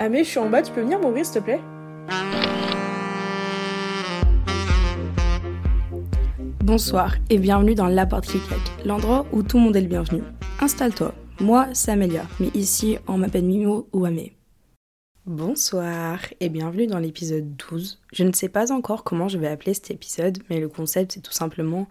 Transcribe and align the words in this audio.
Ah 0.00 0.08
mais 0.08 0.24
je 0.24 0.30
suis 0.30 0.40
en 0.40 0.50
bas, 0.50 0.60
tu 0.60 0.72
peux 0.72 0.80
venir 0.80 0.98
m'ouvrir 0.98 1.24
s'il 1.24 1.40
te 1.40 1.44
plaît? 1.44 1.60
Bonsoir 6.64 7.14
et 7.30 7.38
bienvenue 7.38 7.76
dans 7.76 7.86
La 7.86 8.04
Porte 8.04 8.26
qui 8.26 8.40
claque, 8.40 8.84
l'endroit 8.84 9.24
où 9.30 9.44
tout 9.44 9.56
le 9.56 9.62
monde 9.62 9.76
est 9.76 9.82
le 9.82 9.86
bienvenu. 9.86 10.22
Installe-toi, 10.60 11.14
moi 11.38 11.68
c'est 11.74 11.92
Amélia, 11.92 12.24
mais 12.40 12.48
ici 12.54 12.98
on 13.06 13.18
m'appelle 13.18 13.44
Mimo 13.44 13.88
ou 13.92 14.04
Amé. 14.04 14.32
Bonsoir 15.26 16.18
et 16.40 16.48
bienvenue 16.48 16.88
dans 16.88 16.98
l'épisode 16.98 17.54
12. 17.56 18.00
Je 18.12 18.24
ne 18.24 18.32
sais 18.32 18.48
pas 18.48 18.72
encore 18.72 19.04
comment 19.04 19.28
je 19.28 19.38
vais 19.38 19.46
appeler 19.46 19.74
cet 19.74 19.92
épisode, 19.92 20.38
mais 20.50 20.58
le 20.58 20.68
concept 20.68 21.12
c'est 21.12 21.22
tout 21.22 21.32
simplement 21.32 21.86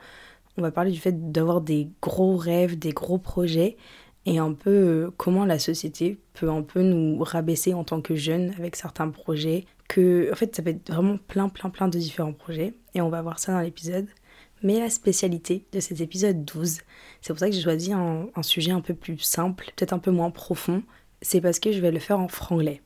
on 0.58 0.62
va 0.62 0.72
parler 0.72 0.92
du 0.92 1.00
fait 1.00 1.32
d'avoir 1.32 1.62
des 1.62 1.90
gros 2.02 2.36
rêves, 2.36 2.78
des 2.78 2.92
gros 2.92 3.18
projets 3.18 3.78
et 4.26 4.38
un 4.38 4.54
peu 4.54 4.70
euh, 4.70 5.12
comment 5.18 5.46
la 5.46 5.60
société 5.60 6.18
peut 6.34 6.50
un 6.50 6.62
peu 6.62 6.82
nous 6.82 7.18
rabaisser 7.24 7.74
en 7.74 7.84
tant 7.84 8.02
que 8.02 8.16
jeunes 8.16 8.54
avec 8.58 8.76
certains 8.76 9.10
projets. 9.10 9.66
Que, 9.90 10.32
en 10.32 10.36
fait, 10.36 10.56
ça 10.56 10.64
peut 10.64 10.70
être 10.70 10.92
vraiment 10.92 11.18
plein, 11.18 11.50
plein, 11.50 11.70
plein 11.70 11.88
de 11.88 11.98
différents 11.98 12.34
projets 12.34 12.74
et 12.96 13.02
on 13.02 13.10
va 13.10 13.22
voir 13.22 13.40
ça 13.40 13.52
dans 13.52 13.60
l'épisode. 13.60 14.08
Mais 14.64 14.80
la 14.80 14.90
spécialité 14.90 15.66
de 15.74 15.80
cet 15.82 16.00
épisode 16.00 16.46
12, 16.46 16.80
c'est 17.22 17.34
pour 17.34 17.40
ça 17.40 17.50
que 17.50 17.56
j'ai 17.56 17.62
choisi 17.62 17.92
un, 17.92 18.28
un, 18.34 18.44
sujet 18.44 18.72
un 18.72 18.80
peu 18.80 18.94
plus 18.94 19.20
simple, 19.20 19.72
peut-être 19.76 19.92
un 19.92 20.00
peu 20.00 20.12
moins 20.12 20.32
profond, 20.32 20.84
c'est 21.22 21.42
parce 21.42 21.60
que 21.60 21.74
je 21.74 21.82
vais 21.82 21.92
le 21.92 22.00
faire 22.00 22.20
en 22.20 22.30
franglais. 22.30 22.82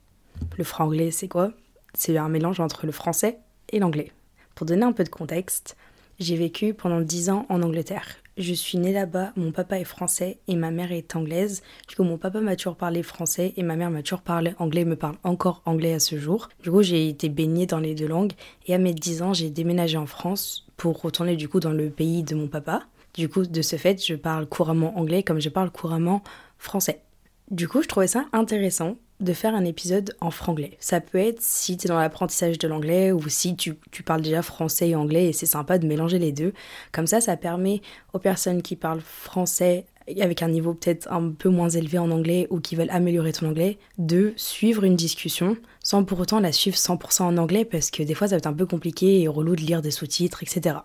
Le 0.58 0.64
franglais, 0.64 1.12
c'est 1.12 1.28
quoi? 1.28 1.52
C'est 1.94 2.18
un 2.18 2.30
mélange 2.30 2.60
entre 2.60 2.88
le 2.88 2.92
français 2.92 3.38
et 3.70 3.80
l'anglais. 3.80 4.12
Pour 4.56 4.66
donner 4.66 4.84
un 4.84 4.92
peu 4.92 5.04
de 5.04 5.10
contexte, 5.10 5.78
j'ai 6.20 6.36
vécu 6.36 6.74
pendant 6.74 7.02
10 7.02 7.30
ans 7.30 7.46
en 7.50 7.62
Angleterre. 7.62 8.08
Je 8.38 8.54
suis 8.54 8.78
née 8.78 8.94
là-bas, 8.94 9.34
mon 9.36 9.52
papa 9.52 9.80
est 9.80 9.84
français 9.84 10.38
et 10.48 10.56
ma 10.56 10.70
mère 10.70 10.92
est 10.92 11.16
anglaise. 11.16 11.64
Du 11.88 11.96
coup, 11.96 12.04
mon 12.04 12.20
papa 12.20 12.40
m'a 12.40 12.56
toujours 12.56 12.76
parlé 12.76 13.02
français 13.02 13.54
et 13.58 13.64
ma 13.64 13.76
mère 13.76 13.90
m'a 13.90 14.04
toujours 14.04 14.22
parlé 14.22 14.54
anglais, 14.60 14.86
me 14.86 14.96
parle 14.96 15.16
encore 15.24 15.64
anglais 15.66 15.94
à 15.94 16.00
ce 16.00 16.20
jour. 16.20 16.48
Du 16.62 16.70
coup, 16.70 16.84
j'ai 16.84 17.10
été 17.10 17.30
baignée 17.30 17.66
dans 17.66 17.80
les 17.80 17.96
deux 17.96 18.08
langues 18.08 18.34
et 18.68 18.76
à 18.76 18.78
mes 18.78 18.94
10 18.94 19.24
ans, 19.24 19.34
j'ai 19.34 19.50
déménagé 19.50 19.98
en 19.98 20.06
France 20.06 20.68
pour 20.78 21.02
retourner 21.02 21.36
du 21.36 21.50
coup 21.50 21.60
dans 21.60 21.72
le 21.72 21.90
pays 21.90 22.22
de 22.22 22.36
mon 22.36 22.48
papa. 22.48 22.84
Du 23.16 23.28
coup, 23.28 23.44
de 23.44 23.62
ce 23.64 23.76
fait, 23.76 24.06
je 24.06 24.14
parle 24.14 24.46
couramment 24.46 25.00
anglais 25.00 25.24
comme 25.24 25.42
je 25.42 25.50
parle 25.50 25.72
couramment 25.72 26.22
français. 26.60 27.02
Du 27.50 27.68
coup, 27.68 27.82
je 27.82 27.88
trouvais 27.88 28.06
ça 28.06 28.26
intéressant 28.34 28.98
de 29.20 29.34
faire 29.34 29.56
un 29.56 29.66
épisode 29.66 30.16
en 30.22 30.32
franglais. 30.32 30.78
Ça 30.80 31.02
peut 31.02 31.18
être 31.18 31.42
si 31.42 31.78
tu 31.78 31.88
es 31.88 31.90
dans 31.90 32.00
l'apprentissage 32.00 32.60
de 32.60 32.68
l'anglais 32.68 33.12
ou 33.12 33.28
si 33.30 33.56
tu, 33.56 33.76
tu, 33.92 34.04
parles 34.04 34.22
déjà 34.22 34.42
français 34.42 34.90
et 34.90 34.96
anglais 34.96 35.28
et 35.28 35.34
c'est 35.34 35.46
sympa 35.46 35.78
de 35.80 35.88
mélanger 35.88 36.20
les 36.20 36.32
deux. 36.32 36.54
Comme 36.92 37.08
ça, 37.08 37.20
ça 37.22 37.36
permet 37.38 37.82
aux 38.14 38.20
personnes 38.20 38.62
qui 38.62 38.76
parlent 38.76 39.02
français 39.02 39.86
avec 40.22 40.42
un 40.42 40.48
niveau 40.48 40.74
peut-être 40.74 41.12
un 41.12 41.32
peu 41.32 41.50
moins 41.50 41.70
élevé 41.70 41.98
en 41.98 42.12
anglais 42.12 42.48
ou 42.50 42.60
qui 42.60 42.76
veulent 42.76 42.90
améliorer 42.92 43.34
ton 43.34 43.48
anglais, 43.48 43.78
de 43.98 44.34
suivre 44.38 44.84
une 44.84 44.96
discussion 44.96 45.58
sans 45.84 46.04
pour 46.04 46.20
autant 46.20 46.40
la 46.40 46.52
suivre 46.52 46.78
100% 46.78 47.24
en 47.24 47.38
anglais 47.38 47.66
parce 47.66 47.92
que 47.92 48.04
des 48.04 48.14
fois 48.14 48.28
ça 48.28 48.36
va 48.36 48.38
être 48.38 48.48
un 48.48 48.54
peu 48.54 48.66
compliqué 48.66 49.22
et 49.22 49.28
relou 49.28 49.56
de 49.56 49.62
lire 49.62 49.82
des 49.82 49.92
sous-titres, 49.92 50.44
etc. 50.44 50.78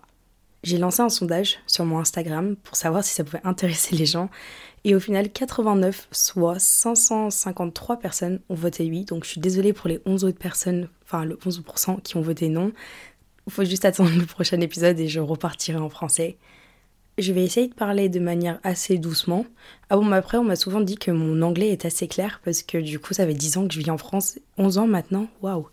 J'ai 0.63 0.77
lancé 0.77 1.01
un 1.01 1.09
sondage 1.09 1.59
sur 1.67 1.85
mon 1.85 1.99
Instagram 1.99 2.55
pour 2.55 2.75
savoir 2.75 3.03
si 3.03 3.13
ça 3.13 3.23
pouvait 3.23 3.41
intéresser 3.43 3.95
les 3.95 4.05
gens 4.05 4.29
et 4.85 4.95
au 4.95 4.99
final, 4.99 5.31
89, 5.31 6.09
soit 6.11 6.59
553 6.59 7.99
personnes 7.99 8.41
ont 8.49 8.55
voté 8.55 8.83
oui. 8.89 9.05
Donc 9.05 9.23
je 9.23 9.29
suis 9.29 9.41
désolée 9.41 9.71
pour 9.71 9.87
les 9.87 10.01
11 10.05 10.25
autres 10.25 10.37
personnes, 10.37 10.89
enfin 11.05 11.23
le 11.23 11.35
11% 11.35 12.01
qui 12.01 12.17
ont 12.17 12.21
voté 12.21 12.49
non. 12.49 12.73
Il 13.47 13.53
faut 13.53 13.63
juste 13.63 13.85
attendre 13.85 14.11
le 14.17 14.25
prochain 14.25 14.59
épisode 14.59 14.99
et 14.99 15.07
je 15.07 15.19
repartirai 15.21 15.77
en 15.77 15.89
français. 15.89 16.37
Je 17.17 17.31
vais 17.31 17.43
essayer 17.43 17.67
de 17.67 17.73
parler 17.73 18.09
de 18.09 18.19
manière 18.19 18.59
assez 18.63 18.97
doucement. 18.97 19.45
Ah 19.89 19.97
bon, 19.97 20.11
après, 20.11 20.37
on 20.37 20.43
m'a 20.43 20.55
souvent 20.55 20.81
dit 20.81 20.97
que 20.97 21.11
mon 21.11 21.41
anglais 21.43 21.69
est 21.69 21.85
assez 21.85 22.07
clair 22.07 22.41
parce 22.43 22.63
que 22.63 22.79
du 22.79 22.99
coup, 22.99 23.13
ça 23.13 23.25
fait 23.25 23.33
10 23.33 23.57
ans 23.57 23.67
que 23.67 23.73
je 23.73 23.79
vis 23.79 23.91
en 23.91 23.97
France, 23.97 24.39
11 24.57 24.79
ans 24.79 24.87
maintenant, 24.87 25.27
waouh! 25.41 25.67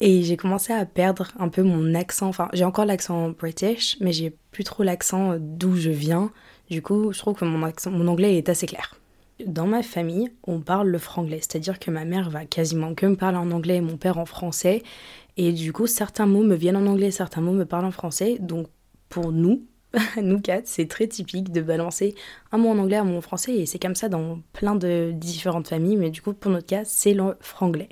Et 0.00 0.22
j'ai 0.22 0.36
commencé 0.36 0.72
à 0.72 0.86
perdre 0.86 1.28
un 1.38 1.48
peu 1.48 1.62
mon 1.62 1.94
accent. 1.94 2.28
Enfin, 2.28 2.48
j'ai 2.52 2.64
encore 2.64 2.84
l'accent 2.84 3.30
british, 3.30 3.96
mais 4.00 4.12
j'ai 4.12 4.36
plus 4.52 4.62
trop 4.64 4.84
l'accent 4.84 5.36
d'où 5.40 5.74
je 5.76 5.90
viens. 5.90 6.30
Du 6.70 6.82
coup, 6.82 7.12
je 7.12 7.18
trouve 7.18 7.34
que 7.34 7.44
mon, 7.44 7.64
accent, 7.64 7.90
mon 7.90 8.06
anglais 8.06 8.36
est 8.36 8.48
assez 8.48 8.66
clair. 8.66 8.94
Dans 9.44 9.66
ma 9.66 9.82
famille, 9.82 10.30
on 10.46 10.60
parle 10.60 10.88
le 10.88 10.98
franglais, 10.98 11.38
c'est-à-dire 11.38 11.78
que 11.78 11.90
ma 11.90 12.04
mère 12.04 12.30
va 12.30 12.44
quasiment 12.44 12.94
que 12.94 13.06
me 13.06 13.16
parler 13.16 13.38
en 13.38 13.50
anglais 13.50 13.76
et 13.76 13.80
mon 13.80 13.96
père 13.96 14.18
en 14.18 14.26
français. 14.26 14.82
Et 15.36 15.52
du 15.52 15.72
coup, 15.72 15.86
certains 15.86 16.26
mots 16.26 16.42
me 16.42 16.56
viennent 16.56 16.76
en 16.76 16.86
anglais, 16.86 17.10
certains 17.10 17.40
mots 17.40 17.52
me 17.52 17.64
parlent 17.64 17.84
en 17.84 17.92
français. 17.92 18.38
Donc, 18.40 18.68
pour 19.08 19.32
nous, 19.32 19.64
nous 20.22 20.40
quatre, 20.40 20.66
c'est 20.66 20.86
très 20.86 21.08
typique 21.08 21.50
de 21.50 21.60
balancer 21.60 22.14
un 22.52 22.58
mot 22.58 22.68
en 22.68 22.78
anglais, 22.78 22.96
un 22.96 23.04
mot 23.04 23.18
en 23.18 23.20
français. 23.20 23.54
Et 23.54 23.66
c'est 23.66 23.78
comme 23.80 23.94
ça 23.94 24.08
dans 24.08 24.40
plein 24.52 24.76
de 24.76 25.12
différentes 25.12 25.68
familles. 25.68 25.96
Mais 25.96 26.10
du 26.10 26.22
coup, 26.22 26.34
pour 26.34 26.52
notre 26.52 26.66
cas, 26.66 26.84
c'est 26.84 27.14
le 27.14 27.36
franglais 27.40 27.88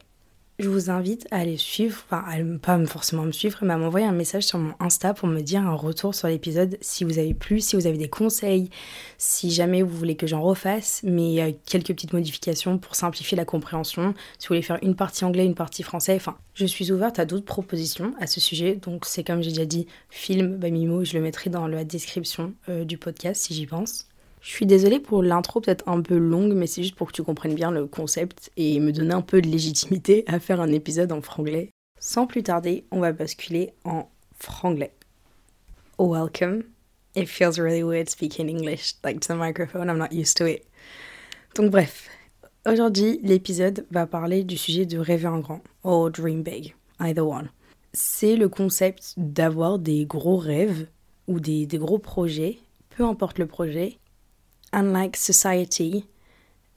je 0.58 0.68
vous 0.68 0.88
invite 0.90 1.26
à 1.30 1.38
aller 1.38 1.58
suivre, 1.58 2.02
enfin 2.06 2.24
à 2.26 2.58
pas 2.58 2.84
forcément 2.86 3.24
me 3.24 3.32
suivre, 3.32 3.58
mais 3.62 3.74
à 3.74 3.76
m'envoyer 3.76 4.06
un 4.06 4.12
message 4.12 4.44
sur 4.44 4.58
mon 4.58 4.72
Insta 4.80 5.12
pour 5.12 5.28
me 5.28 5.40
dire 5.40 5.60
un 5.60 5.74
retour 5.74 6.14
sur 6.14 6.28
l'épisode 6.28 6.78
si 6.80 7.04
vous 7.04 7.18
avez 7.18 7.34
plu, 7.34 7.60
si 7.60 7.76
vous 7.76 7.86
avez 7.86 7.98
des 7.98 8.08
conseils, 8.08 8.70
si 9.18 9.50
jamais 9.50 9.82
vous 9.82 9.94
voulez 9.96 10.16
que 10.16 10.26
j'en 10.26 10.40
refasse, 10.40 11.02
mais 11.04 11.58
quelques 11.66 11.88
petites 11.88 12.14
modifications 12.14 12.78
pour 12.78 12.94
simplifier 12.94 13.36
la 13.36 13.44
compréhension, 13.44 14.14
si 14.38 14.48
vous 14.48 14.54
voulez 14.54 14.62
faire 14.62 14.78
une 14.82 14.96
partie 14.96 15.24
anglais, 15.24 15.44
une 15.44 15.54
partie 15.54 15.82
français, 15.82 16.14
enfin 16.16 16.38
je 16.54 16.64
suis 16.64 16.90
ouverte 16.90 17.18
à 17.18 17.26
d'autres 17.26 17.44
propositions 17.44 18.14
à 18.18 18.26
ce 18.26 18.40
sujet, 18.40 18.76
donc 18.76 19.04
c'est 19.04 19.24
comme 19.24 19.42
j'ai 19.42 19.50
déjà 19.50 19.66
dit, 19.66 19.86
film 20.08 20.56
by 20.56 20.72
Mimo, 20.72 21.04
je 21.04 21.14
le 21.14 21.22
mettrai 21.22 21.50
dans 21.50 21.66
la 21.66 21.84
description 21.84 22.54
euh, 22.70 22.84
du 22.84 22.96
podcast 22.96 23.42
si 23.42 23.54
j'y 23.54 23.66
pense. 23.66 24.06
Je 24.46 24.52
suis 24.52 24.64
désolée 24.64 25.00
pour 25.00 25.24
l'intro 25.24 25.60
peut-être 25.60 25.88
un 25.88 26.00
peu 26.00 26.16
longue, 26.16 26.52
mais 26.54 26.68
c'est 26.68 26.84
juste 26.84 26.94
pour 26.94 27.08
que 27.08 27.12
tu 27.12 27.24
comprennes 27.24 27.56
bien 27.56 27.72
le 27.72 27.86
concept 27.86 28.52
et 28.56 28.78
me 28.78 28.92
donner 28.92 29.12
un 29.12 29.20
peu 29.20 29.42
de 29.42 29.48
légitimité 29.48 30.22
à 30.28 30.38
faire 30.38 30.60
un 30.60 30.70
épisode 30.70 31.10
en 31.10 31.20
franglais. 31.20 31.70
Sans 31.98 32.28
plus 32.28 32.44
tarder, 32.44 32.84
on 32.92 33.00
va 33.00 33.10
basculer 33.10 33.72
en 33.82 34.08
franglais. 34.38 34.92
Welcome. 35.98 36.62
It 37.16 37.28
feels 37.28 37.58
really 37.58 37.82
weird 37.82 38.08
speaking 38.08 38.48
English, 38.48 38.94
like 39.02 39.18
to 39.18 39.34
the 39.34 39.36
microphone, 39.36 39.90
I'm 39.90 39.98
not 39.98 40.12
used 40.12 40.36
to 40.36 40.46
it. 40.46 40.62
Donc 41.56 41.72
bref, 41.72 42.08
aujourd'hui 42.64 43.18
l'épisode 43.24 43.84
va 43.90 44.06
parler 44.06 44.44
du 44.44 44.56
sujet 44.56 44.86
de 44.86 44.98
rêver 44.98 45.26
en 45.26 45.40
grand, 45.40 45.60
or 45.82 46.08
dream 46.08 46.44
big, 46.44 46.76
either 47.00 47.26
one. 47.26 47.50
C'est 47.92 48.36
le 48.36 48.48
concept 48.48 49.14
d'avoir 49.16 49.80
des 49.80 50.06
gros 50.06 50.36
rêves 50.36 50.86
ou 51.26 51.40
des, 51.40 51.66
des 51.66 51.78
gros 51.78 51.98
projets, 51.98 52.60
peu 52.90 53.04
importe 53.04 53.40
le 53.40 53.46
projet, 53.46 53.98
and 54.72 54.92
like 54.92 55.16
society 55.16 56.06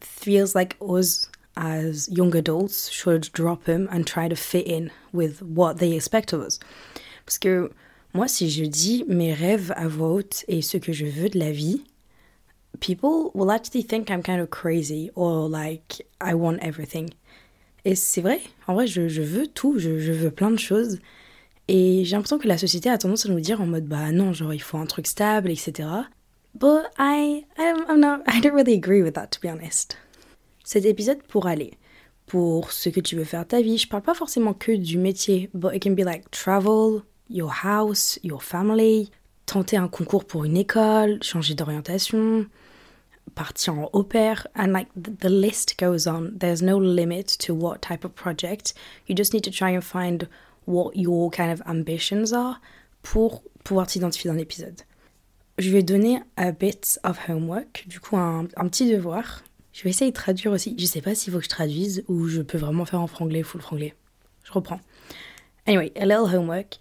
feels 0.01 0.55
like 0.55 0.75
us 0.81 1.29
as 1.57 2.07
young 2.09 2.35
adults 2.35 2.89
should 2.89 3.29
drop 3.33 3.65
them 3.65 3.87
and 3.91 4.07
try 4.07 4.27
to 4.27 4.35
fit 4.35 4.65
in 4.65 4.91
with 5.11 5.41
what 5.41 5.77
they 5.77 5.93
expect 5.93 6.33
of 6.33 6.41
us. 6.41 6.59
Parce 7.25 7.37
que 7.37 7.69
moi, 8.13 8.27
si 8.27 8.49
je 8.49 8.65
dis 8.65 9.03
mes 9.07 9.33
rêves 9.33 9.71
à 9.75 9.87
voix 9.87 10.11
haute 10.13 10.45
et 10.47 10.61
ce 10.61 10.77
que 10.77 10.93
je 10.93 11.05
veux 11.05 11.29
de 11.29 11.37
la 11.37 11.51
vie, 11.51 11.83
people 12.79 13.31
will 13.33 13.51
actually 13.51 13.83
think 13.83 14.09
I'm 14.09 14.23
kind 14.23 14.41
of 14.41 14.49
crazy 14.49 15.11
or 15.15 15.49
like 15.49 16.05
I 16.21 16.33
want 16.33 16.59
everything. 16.61 17.09
Et 17.85 17.95
c'est 17.95 18.21
vrai, 18.21 18.41
en 18.67 18.73
vrai, 18.73 18.87
je, 18.87 19.07
je 19.07 19.21
veux 19.21 19.47
tout, 19.47 19.79
je, 19.79 19.99
je, 19.99 20.11
veux 20.11 20.31
plein 20.31 20.51
de 20.51 20.59
choses. 20.59 20.99
Et 21.67 22.03
j'ai 22.03 22.15
l'impression 22.15 22.39
que 22.39 22.47
la 22.47 22.57
société 22.57 22.89
a 22.89 22.97
tendance 22.97 23.25
à 23.25 23.29
nous 23.29 23.39
dire 23.39 23.61
en 23.61 23.67
mode 23.67 23.85
bah 23.85 24.11
non, 24.11 24.33
genre 24.33 24.53
il 24.53 24.61
faut 24.61 24.77
un 24.77 24.85
truc 24.85 25.07
stable, 25.07 25.51
etc. 25.51 25.87
But 26.55 26.91
I, 26.97 27.45
I'm 27.57 27.99
not, 27.99 28.23
I 28.27 28.39
don't 28.39 28.53
really 28.53 28.73
agree 28.73 29.01
with 29.01 29.15
that, 29.15 29.31
to 29.31 29.41
be 29.41 29.49
honest. 29.49 29.97
Cet 30.63 30.85
épisode 30.85 31.23
pour 31.23 31.47
aller 31.47 31.77
pour 32.29 32.71
ce 32.71 32.89
que 32.89 33.01
tu 33.01 33.15
veux 33.15 33.23
faire 33.23 33.47
ta 33.47 33.61
vie. 33.61 33.77
Je 33.77 33.87
parle 33.87 34.03
pas 34.03 34.13
forcément 34.13 34.53
que 34.53 34.71
du 34.71 34.97
métier, 34.97 35.49
but 35.53 35.73
it 35.73 35.81
can 35.81 35.95
be 35.95 36.03
like 36.03 36.29
travel, 36.31 37.03
your 37.27 37.51
house, 37.63 38.19
your 38.23 38.43
family, 38.43 39.09
tenter 39.47 39.77
un 39.77 39.87
concours 39.87 40.25
pour 40.25 40.45
une 40.45 40.55
école, 40.55 41.21
changer 41.23 41.55
d'orientation, 41.55 42.45
partir 43.33 43.73
en 43.73 43.89
au 43.93 44.03
pair, 44.03 44.47
and 44.55 44.71
like 44.71 44.89
the 44.95 45.29
list 45.29 45.75
goes 45.79 46.07
on. 46.07 46.37
There's 46.37 46.61
no 46.61 46.77
limit 46.77 47.35
to 47.39 47.55
what 47.55 47.81
type 47.81 48.05
of 48.05 48.13
project. 48.13 48.73
You 49.07 49.15
just 49.15 49.33
need 49.33 49.43
to 49.45 49.51
try 49.51 49.71
and 49.71 49.81
find 49.81 50.27
what 50.65 50.95
your 50.95 51.31
kind 51.31 51.51
of 51.51 51.61
ambitions 51.67 52.31
are 52.31 52.59
pour 53.01 53.41
pouvoir 53.63 53.87
t'identifier 53.87 54.29
dans 54.29 54.37
l'épisode 54.37 54.81
je 55.59 55.71
vais 55.71 55.83
donner 55.83 56.21
a 56.37 56.51
bit 56.51 56.99
of 57.03 57.19
homework, 57.27 57.85
du 57.87 57.99
coup 57.99 58.17
un, 58.17 58.45
petit 58.45 58.89
devoir. 58.89 59.43
Je 59.73 59.83
vais 59.83 59.89
essayer 59.91 60.09
de 60.09 60.15
traduire 60.15 60.51
aussi. 60.51 60.75
Je 60.79 60.85
sais 60.85 61.01
pas 61.01 61.13
s'il 61.13 61.31
faut 61.31 61.39
que 61.39 61.43
je 61.43 61.49
traduise 61.49 62.03
ou 62.07 62.27
je 62.27 62.41
peux 62.41 62.57
vraiment 62.57 62.85
faire 62.85 63.01
en 63.01 63.07
franglais, 63.07 63.43
full 63.43 63.61
franglais. 63.61 63.93
Je 64.43 64.51
reprends. 64.51 64.79
Anyway, 65.67 65.91
a 65.95 66.05
little 66.05 66.33
homework. 66.33 66.77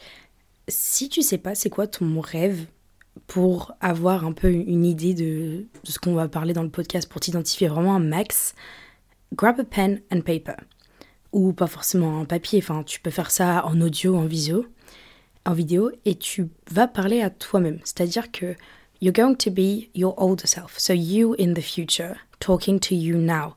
Si 0.69 1.09
tu 1.09 1.23
sais 1.23 1.39
pas 1.39 1.55
c'est 1.55 1.71
quoi 1.71 1.87
ton 1.87 2.21
rêve 2.21 2.67
pour 3.27 3.73
avoir 3.81 4.25
un 4.25 4.33
peu 4.33 4.51
une 4.51 4.85
idée 4.85 5.13
de, 5.13 5.67
ce 5.85 5.99
qu'on 5.99 6.15
va 6.15 6.29
parler 6.29 6.53
dans 6.53 6.63
le 6.63 6.71
podcast, 6.71 7.09
pour 7.09 7.21
t'identifier 7.21 7.69
vraiment 7.69 7.97
un 7.97 8.01
max, 8.01 8.55
grab 9.35 9.59
a 9.61 9.65
pen 9.65 10.01
and 10.13 10.21
paper. 10.21 10.57
Ou 11.33 11.53
pas 11.53 11.67
forcément 11.67 12.21
en 12.21 12.25
papier, 12.25 12.61
enfin 12.63 12.85
tu 12.85 13.01
peux 13.01 13.11
faire 13.11 13.31
ça 13.31 13.67
en 13.67 13.81
audio, 13.81 14.17
en 14.17 14.25
visio 14.25 14.67
vidéo 15.55 15.91
et 16.05 16.15
tu 16.15 16.49
vas 16.71 16.89
parler 16.89 17.21
à 17.21 17.31
toi-même. 17.31 17.79
C'est-à-dire 17.85 18.31
que 18.31 18.55
you're 19.01 19.15
going 19.15 19.35
to 19.37 19.51
be 19.51 19.89
your 19.95 20.15
older 20.17 20.47
self. 20.47 20.79
So 20.79 20.93
you 20.93 21.35
in 21.39 21.55
the 21.55 21.63
future 21.63 22.17
talking 22.41 22.79
to 22.81 22.95
you 22.95 23.17
now. 23.17 23.55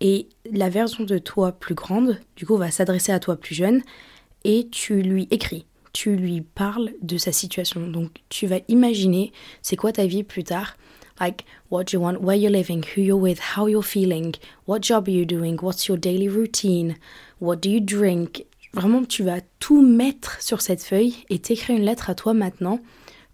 Et 0.00 0.28
la 0.50 0.70
version 0.70 1.04
de 1.04 1.18
toi 1.18 1.52
plus 1.52 1.74
grande, 1.74 2.18
du 2.36 2.46
coup, 2.46 2.56
va 2.56 2.70
s'adresser 2.70 3.12
à 3.12 3.20
toi 3.20 3.36
plus 3.36 3.54
jeune 3.54 3.82
et 4.44 4.68
tu 4.70 5.02
lui 5.02 5.28
écris. 5.30 5.66
Tu 5.92 6.16
lui 6.16 6.40
parles 6.40 6.92
de 7.02 7.18
sa 7.18 7.32
situation. 7.32 7.86
Donc, 7.86 8.22
tu 8.28 8.46
vas 8.46 8.60
imaginer 8.68 9.32
c'est 9.60 9.76
quoi 9.76 9.92
ta 9.92 10.06
vie 10.06 10.22
plus 10.22 10.44
tard. 10.44 10.76
Like, 11.20 11.44
what 11.70 11.86
you 11.92 12.00
want, 12.00 12.16
where 12.22 12.34
you're 12.34 12.50
living, 12.50 12.82
who 12.96 13.02
you're 13.02 13.20
with, 13.20 13.40
how 13.56 13.68
you're 13.68 13.84
feeling, 13.84 14.34
what 14.66 14.80
job 14.80 15.06
are 15.06 15.12
you 15.12 15.26
doing, 15.26 15.58
what's 15.60 15.86
your 15.86 15.98
daily 15.98 16.28
routine, 16.28 16.96
what 17.40 17.56
do 17.56 17.68
you 17.68 17.80
drink? 17.80 18.46
Vraiment, 18.72 19.04
tu 19.04 19.24
vas 19.24 19.40
tout 19.58 19.82
mettre 19.82 20.40
sur 20.42 20.60
cette 20.60 20.82
feuille 20.82 21.16
et 21.28 21.38
t'écrire 21.40 21.76
une 21.76 21.84
lettre 21.84 22.08
à 22.08 22.14
toi 22.14 22.34
maintenant 22.34 22.80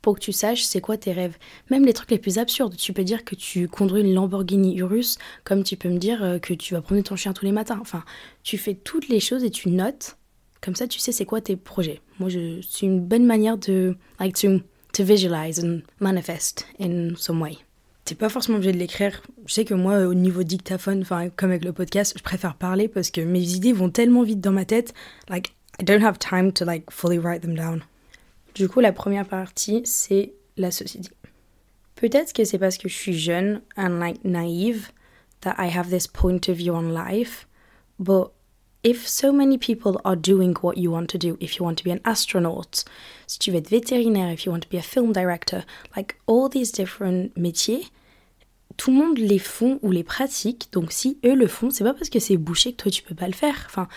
pour 0.00 0.14
que 0.14 0.20
tu 0.20 0.32
saches 0.32 0.62
c'est 0.62 0.80
quoi 0.80 0.96
tes 0.96 1.12
rêves. 1.12 1.36
Même 1.68 1.84
les 1.84 1.92
trucs 1.92 2.10
les 2.12 2.18
plus 2.18 2.38
absurdes. 2.38 2.76
Tu 2.76 2.92
peux 2.92 3.02
dire 3.02 3.24
que 3.24 3.34
tu 3.34 3.66
conduis 3.68 4.02
une 4.02 4.14
Lamborghini 4.14 4.76
Urus, 4.76 5.18
comme 5.44 5.64
tu 5.64 5.76
peux 5.76 5.88
me 5.88 5.98
dire 5.98 6.22
euh, 6.22 6.38
que 6.38 6.54
tu 6.54 6.74
vas 6.74 6.80
prendre 6.80 7.02
ton 7.02 7.16
chien 7.16 7.32
tous 7.32 7.44
les 7.44 7.52
matins. 7.52 7.78
Enfin, 7.80 8.04
tu 8.44 8.56
fais 8.56 8.74
toutes 8.74 9.08
les 9.08 9.20
choses 9.20 9.42
et 9.42 9.50
tu 9.50 9.68
notes. 9.68 10.16
Comme 10.62 10.76
ça, 10.76 10.86
tu 10.86 11.00
sais 11.00 11.12
c'est 11.12 11.24
quoi 11.24 11.40
tes 11.40 11.56
projets. 11.56 12.00
Moi, 12.18 12.30
c'est 12.30 12.86
une 12.86 13.00
bonne 13.00 13.26
manière 13.26 13.58
de, 13.58 13.96
like, 14.20 14.36
to, 14.36 14.60
to 14.92 15.04
visualize 15.04 15.58
and 15.62 15.80
manifest 16.00 16.66
in 16.80 17.14
some 17.16 17.42
way. 17.42 17.58
T'es 18.06 18.14
pas 18.14 18.28
forcément 18.28 18.56
obligé 18.56 18.72
de 18.72 18.78
l'écrire. 18.78 19.20
Je 19.46 19.52
sais 19.52 19.64
que 19.64 19.74
moi, 19.74 20.06
au 20.06 20.14
niveau 20.14 20.44
dictaphone, 20.44 21.02
enfin, 21.02 21.28
comme 21.28 21.50
avec 21.50 21.64
le 21.64 21.72
podcast, 21.72 22.14
je 22.16 22.22
préfère 22.22 22.54
parler 22.54 22.86
parce 22.86 23.10
que 23.10 23.20
mes 23.20 23.42
idées 23.42 23.72
vont 23.72 23.90
tellement 23.90 24.22
vite 24.22 24.40
dans 24.40 24.52
ma 24.52 24.64
tête. 24.64 24.94
Like, 25.28 25.56
I 25.80 25.84
don't 25.84 26.04
have 26.04 26.18
time 26.18 26.52
to, 26.52 26.64
like, 26.64 26.90
fully 26.90 27.18
write 27.18 27.42
them 27.42 27.56
down. 27.56 27.82
Du 28.54 28.68
coup, 28.68 28.78
la 28.78 28.92
première 28.92 29.26
partie, 29.26 29.82
c'est 29.84 30.32
la 30.56 30.70
société. 30.70 31.10
Peut-être 31.96 32.32
que 32.32 32.44
c'est 32.44 32.58
parce 32.58 32.78
que 32.78 32.88
je 32.88 32.94
suis 32.94 33.12
jeune 33.12 33.60
and 33.76 33.98
like 33.98 34.24
naive 34.24 34.90
that 35.40 35.56
I 35.58 35.68
have 35.76 35.90
this 35.90 36.06
point 36.06 36.48
of 36.48 36.56
view 36.56 36.74
on 36.74 36.92
life, 36.92 37.48
but 37.98 38.30
if 38.86 39.08
so 39.08 39.32
many 39.32 39.58
people 39.58 40.00
are 40.04 40.14
doing 40.14 40.54
what 40.62 40.78
you 40.78 40.92
want 40.92 41.08
to 41.08 41.18
do, 41.18 41.36
if 41.40 41.58
you 41.58 41.64
want 41.64 41.76
to 41.76 41.82
be 41.82 41.90
an 41.90 42.00
astronaut, 42.04 42.84
si 43.26 43.38
tu 43.40 43.50
veux 43.50 43.58
être 43.58 43.68
vétérinaire, 43.68 44.32
if 44.32 44.46
you 44.46 44.52
want 44.52 44.60
to 44.60 44.68
be 44.68 44.78
a 44.78 44.82
film 44.82 45.12
director, 45.12 45.64
like 45.96 46.14
all 46.28 46.48
these 46.48 46.70
different 46.70 47.36
métiers, 47.36 47.88
tout 48.76 48.92
le 48.92 48.96
monde 48.96 49.18
les 49.18 49.40
font 49.40 49.80
ou 49.82 49.90
les 49.90 50.04
pratique. 50.04 50.68
Donc 50.70 50.92
si 50.92 51.18
eux 51.24 51.34
le 51.34 51.48
font, 51.48 51.70
c'est 51.70 51.82
pas 51.82 51.94
parce 51.94 52.10
que 52.10 52.20
c'est 52.20 52.36
bouché 52.36 52.72
que 52.72 52.82
toi 52.84 52.92
tu 52.92 53.02
peux 53.02 53.16
pas 53.16 53.26
le 53.26 53.32
faire. 53.32 53.64
Enfin, 53.66 53.88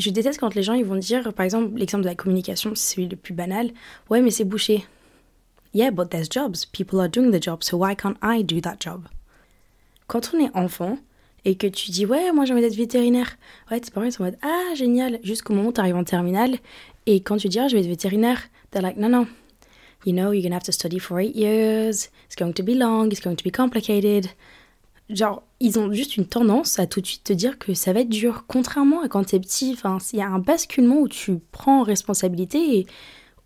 je 0.00 0.10
déteste 0.10 0.40
quand 0.40 0.56
les 0.56 0.64
gens 0.64 0.74
ils 0.74 0.84
vont 0.84 0.96
dire, 0.96 1.32
par 1.32 1.44
exemple, 1.44 1.78
l'exemple 1.78 2.02
de 2.02 2.08
la 2.08 2.16
communication, 2.16 2.74
c'est 2.74 2.96
celui 2.96 3.06
le 3.06 3.16
plus 3.16 3.34
banal. 3.34 3.70
Ouais, 4.10 4.20
mais 4.20 4.32
c'est 4.32 4.44
bouché. 4.44 4.84
Yeah, 5.74 5.92
but 5.92 6.10
there's 6.10 6.28
jobs. 6.28 6.64
People 6.72 6.98
are 7.00 7.08
doing 7.08 7.30
the 7.30 7.40
job, 7.40 7.62
so 7.62 7.76
why 7.76 7.94
can't 7.94 8.16
I 8.20 8.42
do 8.42 8.60
that 8.62 8.78
job? 8.80 9.06
Quand 10.08 10.32
on 10.34 10.40
est 10.44 10.50
enfant 10.56 10.98
et 11.44 11.56
que 11.56 11.66
tu 11.66 11.90
dis, 11.90 12.06
ouais, 12.06 12.32
moi 12.32 12.44
j'ai 12.44 12.52
envie 12.52 12.62
d'être 12.62 12.74
vétérinaire, 12.74 13.36
ouais, 13.70 13.80
tes 13.80 13.90
parents 13.90 14.06
ils 14.06 14.12
sont 14.12 14.22
en 14.22 14.26
mode, 14.26 14.38
ah, 14.42 14.74
génial, 14.74 15.18
jusqu'au 15.22 15.54
moment 15.54 15.68
où 15.68 15.72
tu 15.72 15.80
arrives 15.80 15.96
en 15.96 16.04
terminale. 16.04 16.56
Et 17.06 17.20
quand 17.20 17.36
tu 17.36 17.48
dis, 17.48 17.58
ah, 17.58 17.68
je 17.68 17.74
vais 17.74 17.82
être 17.82 17.88
vétérinaire, 17.88 18.40
they're 18.70 18.82
like, 18.82 18.96
non, 18.96 19.08
non. 19.08 19.26
You 20.06 20.12
know, 20.12 20.32
you're 20.32 20.42
gonna 20.42 20.56
have 20.56 20.64
to 20.64 20.72
study 20.72 20.98
for 20.98 21.18
eight 21.18 21.34
years. 21.34 22.10
It's 22.26 22.36
going 22.36 22.52
to 22.52 22.62
be 22.62 22.74
long. 22.74 23.10
It's 23.10 23.20
going 23.20 23.36
to 23.36 23.44
be 23.44 23.50
complicated 23.50 24.28
genre, 25.10 25.42
ils 25.60 25.78
ont 25.78 25.92
juste 25.92 26.16
une 26.16 26.26
tendance 26.26 26.78
à 26.78 26.86
tout 26.86 27.00
de 27.00 27.06
suite 27.06 27.24
te 27.24 27.32
dire 27.32 27.58
que 27.58 27.74
ça 27.74 27.92
va 27.92 28.00
être 28.00 28.08
dur. 28.08 28.44
Contrairement 28.48 29.02
à 29.02 29.08
quand 29.08 29.24
t'es 29.24 29.40
petit, 29.40 29.72
enfin, 29.74 29.98
il 30.12 30.18
y 30.18 30.22
a 30.22 30.28
un 30.28 30.38
basculement 30.38 31.00
où 31.00 31.08
tu 31.08 31.38
prends 31.52 31.82
responsabilité 31.82 32.78
et 32.78 32.86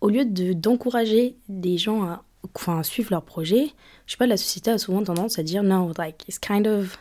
au 0.01 0.09
lieu 0.09 0.25
de 0.25 0.53
d'encourager 0.53 1.35
des 1.49 1.77
gens 1.77 2.03
à, 2.03 2.23
enfin, 2.55 2.83
suivre 2.83 3.11
leur 3.11 3.23
projet, 3.23 3.71
je 4.05 4.11
sais 4.11 4.17
pas, 4.17 4.27
la 4.27 4.37
société 4.37 4.71
a 4.71 4.77
souvent 4.77 5.03
tendance 5.03 5.39
à 5.39 5.43
dire 5.43 5.63
no, 5.63 5.91
like, 5.97 6.23
it's 6.27 6.39
kind 6.39 6.67
of. 6.67 6.97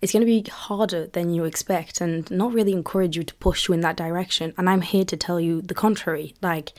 It's 0.00 0.12
going 0.12 0.22
to 0.22 0.26
be 0.26 0.48
harder 0.48 1.06
than 1.06 1.34
you 1.34 1.44
expect 1.44 2.00
and 2.00 2.30
not 2.30 2.52
really 2.52 2.72
encourage 2.72 3.16
you 3.16 3.24
to 3.24 3.34
push 3.34 3.68
you 3.68 3.74
in 3.74 3.80
that 3.80 3.96
direction. 3.96 4.54
And 4.56 4.68
I'm 4.68 4.82
here 4.82 5.04
to 5.04 5.16
tell 5.16 5.40
you 5.40 5.60
the 5.60 5.74
contrary. 5.74 6.34
Like, 6.40 6.72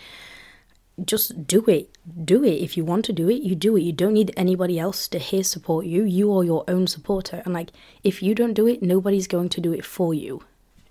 just 1.06 1.45
do 1.45 1.63
it. 1.68 1.89
Do 2.25 2.44
it. 2.44 2.62
If 2.62 2.77
you 2.77 2.86
want 2.86 3.06
to 3.06 3.13
do 3.13 3.30
it, 3.30 3.42
you 3.44 3.56
do 3.56 3.75
it. 3.77 3.81
You 3.81 3.94
don't 3.94 4.13
need 4.13 4.33
anybody 4.38 4.80
else 4.80 5.07
to 5.10 5.19
here 5.19 5.44
support 5.44 5.86
you. 5.86 6.04
You 6.04 6.31
are 6.38 6.44
your 6.44 6.63
own 6.68 6.88
supporter. 6.88 7.42
And 7.45 7.54
like, 7.54 7.71
if 8.04 8.24
you 8.24 8.33
don't 8.33 8.54
do 8.54 8.68
it, 8.68 8.81
nobody's 8.81 9.27
going 9.27 9.50
to 9.50 9.62
do 9.62 9.74
it 9.74 9.86
for 9.86 10.13
you. 10.13 10.42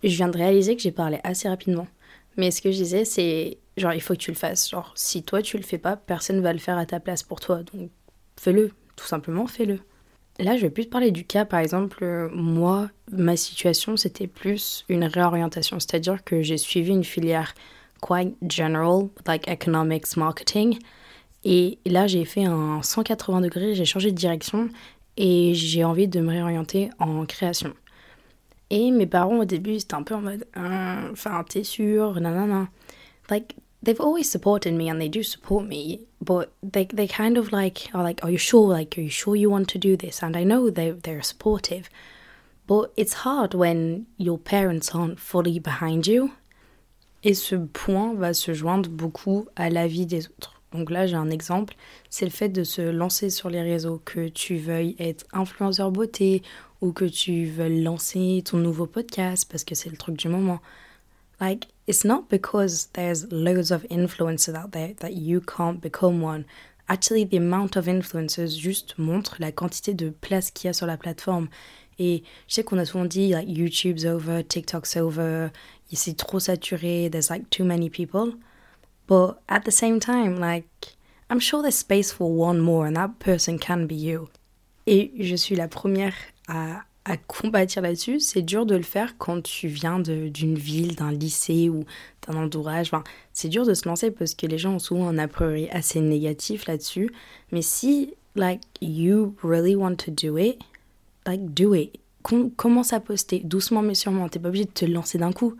Je 0.02 0.16
viens 0.16 0.28
de 0.30 0.38
réaliser 0.38 0.76
que 0.76 0.82
j'ai 0.82 0.92
parlé 0.92 1.20
assez 1.24 1.48
rapidement. 1.48 1.88
Mais 2.36 2.52
ce 2.52 2.62
que 2.62 2.70
je 2.70 2.76
disais, 2.76 3.04
c'est 3.04 3.58
genre, 3.76 3.94
il 3.94 4.00
faut 4.00 4.14
que 4.14 4.20
tu 4.20 4.30
le 4.30 4.36
fasses. 4.36 4.70
Genre, 4.70 4.92
si 4.94 5.22
toi 5.22 5.42
tu 5.42 5.56
le 5.56 5.64
fais 5.64 5.78
pas, 5.78 5.96
personne 5.96 6.40
va 6.40 6.52
le 6.52 6.60
faire 6.60 6.78
à 6.78 6.86
ta 6.86 7.00
place 7.00 7.22
pour 7.22 7.40
toi. 7.40 7.62
Donc, 7.62 7.90
fais-le. 8.36 8.70
Tout 8.94 9.06
simplement, 9.06 9.46
fais-le. 9.46 9.80
Là, 10.40 10.56
je 10.56 10.62
vais 10.62 10.70
plus 10.70 10.86
parler 10.86 11.10
du 11.10 11.24
cas, 11.24 11.44
par 11.44 11.58
exemple, 11.58 12.30
moi, 12.32 12.90
ma 13.10 13.36
situation, 13.36 13.96
c'était 13.96 14.28
plus 14.28 14.84
une 14.88 15.04
réorientation. 15.04 15.80
C'est-à-dire 15.80 16.22
que 16.22 16.42
j'ai 16.42 16.58
suivi 16.58 16.90
une 16.90 17.02
filière 17.02 17.54
quite 18.00 18.36
general, 18.48 19.08
like 19.26 19.48
economics, 19.48 20.16
marketing. 20.16 20.78
Et 21.44 21.78
là, 21.86 22.06
j'ai 22.06 22.24
fait 22.24 22.44
un 22.44 22.82
180 22.82 23.40
degrés, 23.40 23.74
j'ai 23.74 23.84
changé 23.84 24.12
de 24.12 24.16
direction 24.16 24.68
et 25.16 25.54
j'ai 25.54 25.82
envie 25.82 26.06
de 26.06 26.20
me 26.20 26.30
réorienter 26.30 26.90
en 27.00 27.26
création. 27.26 27.74
Et 28.70 28.90
mes 28.92 29.06
parents, 29.06 29.38
au 29.38 29.44
début, 29.44 29.80
c'était 29.80 29.94
un 29.94 30.02
peu 30.02 30.14
en 30.14 30.20
mode, 30.20 30.46
hein, 30.54 31.08
enfin, 31.10 31.44
t'es 31.48 31.64
sûr, 31.64 32.20
nanana. 32.20 32.68
Like, 33.30 33.56
they've 33.82 34.00
always 34.00 34.30
supported 34.30 34.74
me 34.74 34.88
and 34.88 35.00
they 35.00 35.08
do 35.08 35.22
support 35.22 35.66
me, 35.66 36.06
but 36.20 36.52
they, 36.62 36.84
they 36.86 37.06
kind 37.06 37.36
of 37.38 37.52
like, 37.52 37.88
are 37.94 38.02
like, 38.02 38.24
are 38.24 38.30
you 38.30 38.38
sure? 38.38 38.68
Like, 38.68 38.96
are 38.98 39.02
you 39.02 39.10
sure 39.10 39.36
you 39.36 39.50
want 39.50 39.68
to 39.68 39.78
do 39.78 39.96
this? 39.96 40.22
And 40.22 40.36
I 40.36 40.44
know 40.44 40.70
they, 40.70 40.90
they're 40.90 41.22
supportive. 41.22 41.88
But 42.66 42.92
it's 42.96 43.14
hard 43.14 43.54
when 43.54 44.06
your 44.18 44.38
parents 44.38 44.94
aren't 44.94 45.18
fully 45.18 45.58
behind 45.58 46.06
you 46.06 46.32
et 47.24 47.34
ce 47.34 47.56
point 47.56 48.14
va 48.14 48.34
se 48.34 48.52
joindre 48.52 48.88
beaucoup 48.90 49.48
à 49.56 49.70
la 49.70 49.86
vie 49.86 50.06
des 50.06 50.26
autres. 50.28 50.54
Donc 50.72 50.90
là, 50.90 51.06
j'ai 51.06 51.16
un 51.16 51.30
exemple, 51.30 51.74
c'est 52.10 52.26
le 52.26 52.30
fait 52.30 52.50
de 52.50 52.62
se 52.62 52.82
lancer 52.82 53.30
sur 53.30 53.48
les 53.48 53.62
réseaux, 53.62 54.00
que 54.04 54.28
tu 54.28 54.58
veuilles 54.58 54.96
être 54.98 55.24
influenceur 55.32 55.90
beauté 55.90 56.42
ou 56.80 56.92
que 56.92 57.06
tu 57.06 57.46
veuilles 57.46 57.82
lancer 57.82 58.42
ton 58.44 58.58
nouveau 58.58 58.86
podcast 58.86 59.46
parce 59.50 59.64
que 59.64 59.74
c'est 59.74 59.90
le 59.90 59.96
truc 59.96 60.16
du 60.16 60.28
moment. 60.28 60.60
It's 61.88 62.04
not 62.04 62.28
because 62.28 62.88
there's 62.92 63.32
loads 63.32 63.70
of 63.70 63.82
influencers 63.84 64.54
out 64.54 64.72
there 64.72 64.92
that 65.00 65.14
you 65.14 65.40
can't 65.40 65.80
become 65.80 66.20
one. 66.20 66.44
Actually, 66.86 67.24
the 67.24 67.38
amount 67.38 67.76
of 67.76 67.86
influencers 67.86 68.58
juste 68.58 68.98
montre 68.98 69.36
la 69.40 69.50
quantité 69.52 69.94
de 69.94 70.10
place 70.10 70.50
qu'il 70.50 70.68
y 70.68 70.70
a 70.70 70.74
sur 70.74 70.86
la 70.86 70.98
plateforme. 70.98 71.48
Et 71.98 72.22
je 72.46 72.54
sais 72.54 72.62
qu'on 72.62 72.78
a 72.78 72.84
souvent 72.84 73.06
dit 73.06 73.32
like 73.32 73.48
YouTube's 73.48 74.04
over, 74.04 74.42
TikTok's 74.42 74.96
over, 74.98 75.50
c'est 75.90 76.16
trop 76.16 76.38
saturé, 76.38 77.08
there's 77.10 77.30
like 77.30 77.48
too 77.48 77.64
many 77.64 77.88
people. 77.88 78.34
But 79.06 79.40
at 79.48 79.60
the 79.64 79.72
same 79.72 79.98
time, 79.98 80.38
like, 80.38 80.68
I'm 81.30 81.40
sure 81.40 81.62
there's 81.62 81.78
space 81.78 82.12
for 82.12 82.30
one 82.30 82.60
more 82.60 82.86
and 82.86 82.96
that 82.96 83.18
person 83.18 83.58
can 83.58 83.86
be 83.86 83.94
you. 83.94 84.28
Et 84.86 85.10
je 85.18 85.36
suis 85.36 85.56
la 85.56 85.68
première 85.68 86.14
à, 86.48 86.82
à 87.08 87.16
combattre 87.16 87.80
là-dessus. 87.80 88.20
C'est 88.20 88.42
dur 88.42 88.66
de 88.66 88.76
le 88.76 88.82
faire 88.82 89.16
quand 89.18 89.42
tu 89.42 89.68
viens 89.68 89.98
d'une 89.98 90.58
ville, 90.58 90.94
d'un 90.94 91.10
lycée 91.10 91.68
ou 91.68 91.84
d'un 92.26 92.36
entourage. 92.36 92.88
Enfin, 92.88 93.04
c'est 93.32 93.48
dur 93.48 93.64
de 93.64 93.74
se 93.74 93.88
lancer 93.88 94.10
parce 94.10 94.34
que 94.34 94.46
les 94.46 94.58
gens 94.58 94.74
ont 94.74 94.78
souvent 94.78 95.08
un 95.08 95.18
a 95.18 95.28
priori 95.28 95.68
assez 95.70 96.00
négatif 96.00 96.66
là-dessus. 96.66 97.10
Mais 97.50 97.62
si, 97.62 98.14
like, 98.36 98.62
you 98.80 99.34
really 99.42 99.74
want 99.74 99.96
to 99.96 100.10
do 100.10 100.36
it, 100.36 100.58
like, 101.26 101.52
do 101.54 101.74
it 101.74 101.98
commence 102.56 102.92
à 102.92 103.00
poster 103.00 103.40
doucement 103.40 103.80
mais 103.80 103.94
sûrement. 103.94 104.28
T'es 104.28 104.38
pas 104.38 104.48
obligé 104.48 104.66
de 104.66 104.70
te 104.70 104.84
lancer 104.84 105.18
d'un 105.18 105.32
coup. 105.32 105.56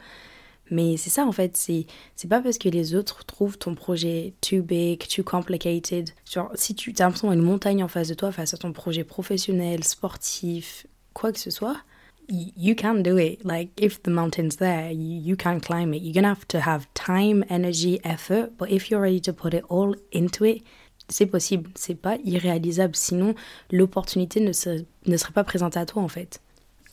Mais 0.70 0.98
c'est 0.98 1.08
ça 1.08 1.24
en 1.24 1.32
fait, 1.32 1.56
c'est 1.56 1.86
pas 2.28 2.42
parce 2.42 2.58
que 2.58 2.68
les 2.68 2.94
autres 2.94 3.24
trouvent 3.24 3.56
ton 3.56 3.74
projet 3.74 4.34
too 4.42 4.60
big, 4.60 4.98
too 5.08 5.22
complicated. 5.22 6.10
Genre, 6.30 6.50
si 6.56 6.74
tu 6.74 6.92
as 6.98 7.04
l'impression 7.04 7.32
une 7.32 7.40
montagne 7.40 7.82
en 7.82 7.88
face 7.88 8.08
de 8.08 8.14
toi, 8.14 8.32
face 8.32 8.52
à 8.52 8.58
ton 8.58 8.74
projet 8.74 9.02
professionnel, 9.02 9.82
sportif, 9.82 10.86
quoi 11.18 11.32
que 11.32 11.38
ce 11.38 11.50
soit, 11.50 11.78
you 12.28 12.74
can 12.74 13.02
do 13.02 13.18
it. 13.18 13.44
Like, 13.44 13.70
if 13.76 14.02
the 14.02 14.10
mountain's 14.10 14.56
there, 14.56 14.90
you, 14.90 15.20
you 15.20 15.36
can 15.36 15.60
climb 15.60 15.92
it. 15.92 16.02
You're 16.02 16.14
gonna 16.14 16.28
have 16.28 16.46
to 16.48 16.60
have 16.60 16.86
time, 16.94 17.44
energy, 17.48 18.00
effort, 18.04 18.56
but 18.56 18.70
if 18.70 18.90
you're 18.90 19.00
ready 19.00 19.20
to 19.20 19.32
put 19.32 19.54
it 19.54 19.64
all 19.68 19.94
into 20.12 20.44
it, 20.44 20.62
c'est 21.08 21.26
possible. 21.26 21.70
C'est 21.74 21.94
pas 21.94 22.18
irréalisable. 22.24 22.94
Sinon, 22.94 23.34
l'opportunité 23.70 24.40
ne, 24.40 24.52
ne 25.06 25.16
serait 25.16 25.32
pas 25.32 25.44
présentée 25.44 25.78
à 25.78 25.86
toi 25.86 26.02
en 26.02 26.08
fait. 26.08 26.40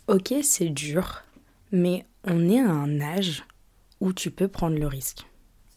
Ok, 0.07 0.33
c'est 0.41 0.69
dur, 0.69 1.23
mais 1.71 2.05
on 2.23 2.49
est 2.49 2.59
à 2.59 2.71
un 2.71 3.01
âge 3.01 3.43
où 3.99 4.13
tu 4.13 4.31
peux 4.31 4.47
prendre 4.47 4.77
le 4.77 4.87
risque. 4.87 5.25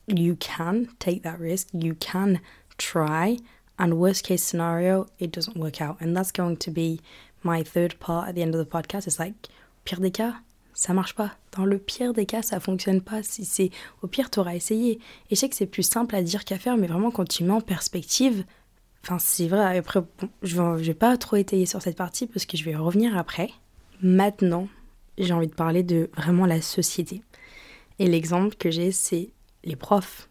You 0.06 0.36
can 0.36 0.84
take 0.98 1.22
that 1.22 1.36
risk, 1.38 1.68
you 1.74 1.94
can 1.94 2.38
try, 2.78 3.36
and 3.78 3.92
worst 3.94 4.24
case 4.24 4.42
scenario, 4.42 5.06
it 5.18 5.32
doesn't 5.32 5.56
work 5.56 5.80
out. 5.80 5.96
And 6.00 6.14
that's 6.14 6.32
going 6.32 6.56
to 6.56 6.70
be 6.70 7.00
my 7.48 7.62
third 7.64 7.94
part 7.98 8.28
at 8.28 8.34
the 8.34 8.42
end 8.42 8.54
of 8.54 8.64
the 8.64 8.68
podcast. 8.68 9.06
It's 9.06 9.18
like, 9.18 9.48
pire 9.84 10.00
des 10.00 10.10
cas, 10.10 10.34
ça 10.74 10.92
marche 10.92 11.14
pas. 11.14 11.32
Dans 11.56 11.64
le 11.64 11.78
pire 11.78 12.12
des 12.12 12.26
cas, 12.26 12.42
ça 12.42 12.60
fonctionne 12.60 13.00
pas. 13.00 13.22
Si 13.22 13.44
c'est 13.44 13.70
au 14.02 14.06
pire, 14.06 14.30
tu 14.30 14.38
auras 14.38 14.54
essayé. 14.54 15.00
Et 15.30 15.34
je 15.34 15.36
sais 15.36 15.48
que 15.48 15.56
c'est 15.56 15.66
plus 15.66 15.82
simple 15.82 16.14
à 16.14 16.22
dire 16.22 16.44
qu'à 16.44 16.58
faire, 16.58 16.76
mais 16.76 16.86
vraiment 16.86 17.10
quand 17.10 17.28
tu 17.28 17.44
mets 17.44 17.52
en 17.52 17.60
perspective, 17.60 18.44
enfin 19.02 19.18
c'est 19.18 19.48
vrai. 19.48 19.78
Après, 19.78 20.00
je, 20.42 20.60
vais, 20.60 20.94
pas 20.94 21.16
trop 21.16 21.36
étayer 21.36 21.66
sur 21.66 21.82
cette 21.82 21.96
partie 21.96 22.26
parce 22.26 22.46
que 22.46 22.56
je 22.56 22.64
vais 22.64 22.76
revenir 22.76 23.16
après. 23.16 23.50
Maintenant, 24.02 24.68
j'ai 25.16 25.32
envie 25.32 25.48
de 25.48 25.54
parler 25.54 25.82
de 25.82 26.10
vraiment 26.16 26.46
la 26.46 26.62
société. 26.62 27.22
Et 27.98 28.06
l'exemple 28.06 28.54
que 28.54 28.70
j'ai, 28.70 28.92
c'est 28.92 29.30
les 29.64 29.74
profs. 29.76 30.28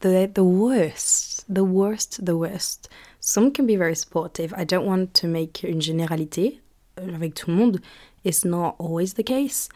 The 0.00 0.38
worst, 0.38 1.44
the 1.52 1.60
worst, 1.60 2.24
the 2.24 2.30
worst. 2.30 2.88
Some 3.24 3.52
can 3.52 3.66
be 3.66 3.76
very 3.76 3.94
supportive. 3.94 4.52
I 4.56 4.64
don't 4.64 4.84
want 4.84 5.14
to 5.20 5.28
make 5.28 5.62
une 5.62 5.80
généralité 5.80 6.60
euh, 6.98 7.14
avec 7.14 7.34
tout 7.34 7.50
le 7.50 7.56
monde. 7.56 7.80
It's 8.24 8.44
not 8.44 8.74
always 8.80 9.14
the 9.14 9.22
case. 9.22 9.68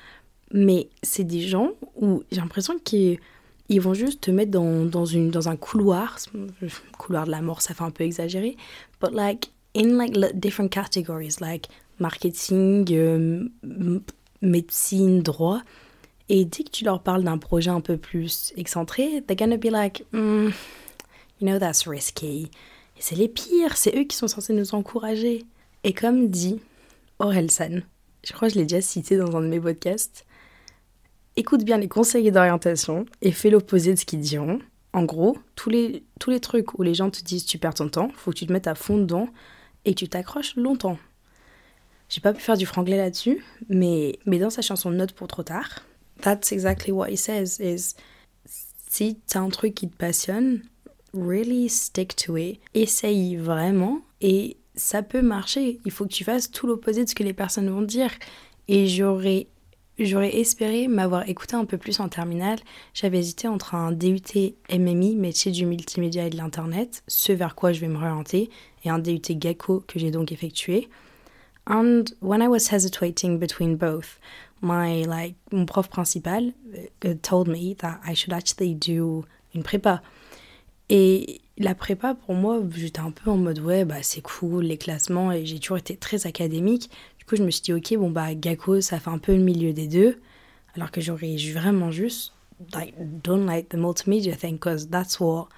Mais 0.53 0.89
c'est 1.05 1.23
des 1.23 1.43
gens 1.43 1.71
où 1.95 2.25
j'ai 2.33 2.41
l'impression 2.41 2.75
qu'ils 2.81 3.21
vont 3.81 3.95
juste 3.95 4.23
te 4.23 4.33
mettre 4.33 4.51
dans, 4.51 4.85
dans, 4.85 5.05
une, 5.05 5.31
dans 5.31 5.49
un 5.49 5.55
couloir. 5.55 6.19
Couloir 6.99 7.27
de 7.27 7.31
la 7.31 7.41
mort, 7.41 7.63
ça 7.63 7.73
fait 7.73 7.85
un 7.85 7.93
peu 7.93 8.03
exagéré. 8.03 8.57
But 9.01 9.13
like, 9.13 9.53
in 9.77 9.97
like 9.97 10.15
different 10.35 10.71
categories, 10.71 11.41
like 11.41 11.69
marketing, 12.01 12.87
euh, 12.91 13.49
médecine, 14.43 15.23
droit. 15.23 15.63
Et 16.29 16.45
dès 16.45 16.65
que 16.65 16.71
tu 16.71 16.85
leur 16.85 17.01
parles 17.01 17.23
d'un 17.23 17.39
projet 17.39 17.71
un 17.71 17.81
peu 17.81 17.97
plus 17.97 18.53
excentré, 18.57 19.23
they're 19.25 19.37
gonna 19.37 19.57
be 19.57 19.71
like, 19.71 20.05
mm, 20.13 20.49
you 21.41 21.47
know, 21.47 21.61
that's 21.61 21.87
risky. 21.87 22.51
Et 22.97 23.01
c'est 23.01 23.17
les 23.17 23.29
pires, 23.29 23.77
c'est 23.77 23.97
eux 23.97 24.05
qui 24.05 24.17
sont 24.17 24.29
censés 24.29 24.53
nous 24.53 24.75
encourager. 24.75 25.45
Et 25.85 25.93
comme 25.93 26.29
dit 26.29 26.61
Orelsan, 27.19 27.83
je 28.25 28.33
crois 28.33 28.49
que 28.49 28.55
je 28.55 28.59
l'ai 28.59 28.67
déjà 28.67 28.81
cité 28.81 29.17
dans 29.17 29.37
un 29.37 29.41
de 29.41 29.49
mes 29.49 29.61
podcasts, 29.61 30.27
écoute 31.37 31.65
bien 31.65 31.79
les 31.79 31.89
conseils 31.89 32.31
d'orientation 32.33 33.07
et 33.23 33.33
fais 33.33 33.51
l'opposé 33.51 33.95
de 33.95 33.99
ce 33.99 34.05
qu'ils 34.05 34.21
diront. 34.21 34.59
En 34.93 35.05
gros, 35.05 35.37
tous 35.55 35.69
les, 35.69 36.05
tous 36.19 36.31
les 36.31 36.41
trucs 36.41 36.79
où 36.79 36.83
les 36.83 36.95
gens 36.95 37.11
te 37.11 37.23
disent 37.23 37.45
tu 37.45 37.59
perds 37.59 37.75
ton 37.75 37.89
temps, 37.89 38.11
faut 38.17 38.31
que 38.31 38.37
tu 38.37 38.47
te 38.47 38.53
mettes 38.53 38.67
à 38.67 38.75
fond 38.75 38.97
dedans 38.97 39.29
et 39.85 39.95
tu 39.95 40.09
t'accroches 40.09 40.57
longtemps. 40.57 40.99
J'ai 42.09 42.21
pas 42.21 42.33
pu 42.33 42.41
faire 42.41 42.57
du 42.57 42.67
franglais 42.67 42.97
là-dessus, 42.97 43.45
mais, 43.69 44.19
mais 44.27 44.39
dans 44.39 44.51
sa 44.51 44.63
chanson 44.63 44.91
Note 44.91 45.13
pour 45.13 45.29
trop 45.29 45.43
tard, 45.43 45.85
that's 46.23 46.53
exactly 46.53 46.93
what 46.93 47.09
he 47.09 47.17
says 47.17 47.59
is 47.61 47.95
si 48.89 49.19
t'as 49.27 49.41
un 49.41 49.51
truc 49.51 49.75
qui 49.75 49.89
te 49.89 49.97
passionne, 49.97 50.63
really 51.17 51.69
stick 51.69 52.15
to 52.17 52.37
it. 52.37 52.61
Essaye 52.75 53.37
vraiment 53.37 54.01
et 54.21 54.57
ça 54.75 55.03
peut 55.03 55.23
marcher. 55.23 55.81
Il 55.85 55.91
faut 55.91 56.05
que 56.05 56.13
tu 56.13 56.25
fasses 56.25 56.51
tout 56.51 56.67
l'opposé 56.67 57.05
de 57.05 57.09
ce 57.09 57.15
que 57.15 57.23
les 57.23 57.33
personnes 57.33 57.71
vont 57.71 57.83
dire. 57.83 58.11
Et 58.69 58.87
j'aurais 58.87 59.49
J'aurais 59.99 60.37
espéré 60.37 60.89
m'avoir 60.89 61.27
écouté 61.27 61.57
un 61.57 61.65
peu 61.65 61.79
plus 61.79 62.01
en 62.01 62.11
terminale. 62.11 62.59
J'avais 62.93 63.19
hésité 63.19 63.49
entre 63.49 63.75
un 63.75 63.93
DUT 63.93 64.55
MMI, 64.71 65.17
métier 65.17 65.51
du 65.51 65.65
multimédia 65.65 66.27
et 66.27 66.31
de 66.31 66.37
l'internet, 66.37 67.03
ce 67.09 67.33
vers 67.33 67.55
quoi 67.55 67.73
je 67.73 67.81
vais 67.81 67.89
me 67.89 67.97
orienter, 67.97 68.51
et 68.85 68.91
un 68.91 68.99
DUT 68.99 69.23
GACO 69.31 69.85
que 69.87 69.99
j'ai 69.99 70.11
donc 70.11 70.33
effectué. 70.33 70.91
And 71.67 72.05
when 72.21 72.43
I 72.43 72.47
was 72.47 72.69
hesitating 72.71 73.39
between 73.39 73.77
both, 73.77 74.21
my 74.61 75.05
like 75.07 75.35
mon 75.51 75.65
prof 75.65 75.89
principal 75.89 76.53
uh, 77.05 77.15
told 77.23 77.49
me 77.49 77.75
that 77.77 77.99
I 78.07 78.15
should 78.15 78.35
actually 78.35 78.75
do 78.75 79.25
une 79.55 79.63
prépa. 79.63 80.03
Et 80.89 81.41
la 81.59 81.75
prépa 81.75 82.15
pour 82.15 82.35
moi, 82.35 82.61
j'étais 82.75 83.01
un 83.01 83.11
peu 83.11 83.31
en 83.31 83.37
mode 83.37 83.59
ouais 83.59 83.85
bah 83.85 84.03
c'est 84.03 84.21
cool 84.21 84.65
les 84.65 84.79
classements 84.79 85.33
et 85.33 85.45
j'ai 85.45 85.59
toujours 85.59 85.79
été 85.79 85.97
très 85.97 86.27
académique. 86.27 86.91
Du 87.19 87.25
coup 87.25 87.37
je 87.37 87.43
me 87.43 87.51
suis 87.51 87.63
dit 87.63 87.73
ok 87.73 87.97
bon 87.99 88.11
bah 88.11 88.35
GACO 88.35 88.81
ça 88.81 89.01
fait 89.01 89.11
un 89.11 89.19
peu 89.19 89.35
le 89.35 89.43
milieu 89.43 89.73
des 89.73 89.89
deux, 89.89 90.21
alors 90.75 90.91
que 90.91 91.01
j'aurais 91.01 91.37
vraiment 91.53 91.91
juste 91.91 92.35
like 92.73 92.95
done 93.23 93.47
like 93.47 93.69
the 93.69 93.77
multimedia 93.77 94.37
thing 94.37 94.55
because 94.55 94.89
that's 94.89 95.19
what 95.19 95.49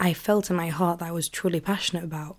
I 0.00 0.12
felt 0.12 0.50
in 0.50 0.54
my 0.54 0.70
heart 0.70 0.98
that 0.98 1.06
I 1.06 1.12
was 1.12 1.30
truly 1.30 1.60
passionate 1.60 2.04
about. 2.04 2.36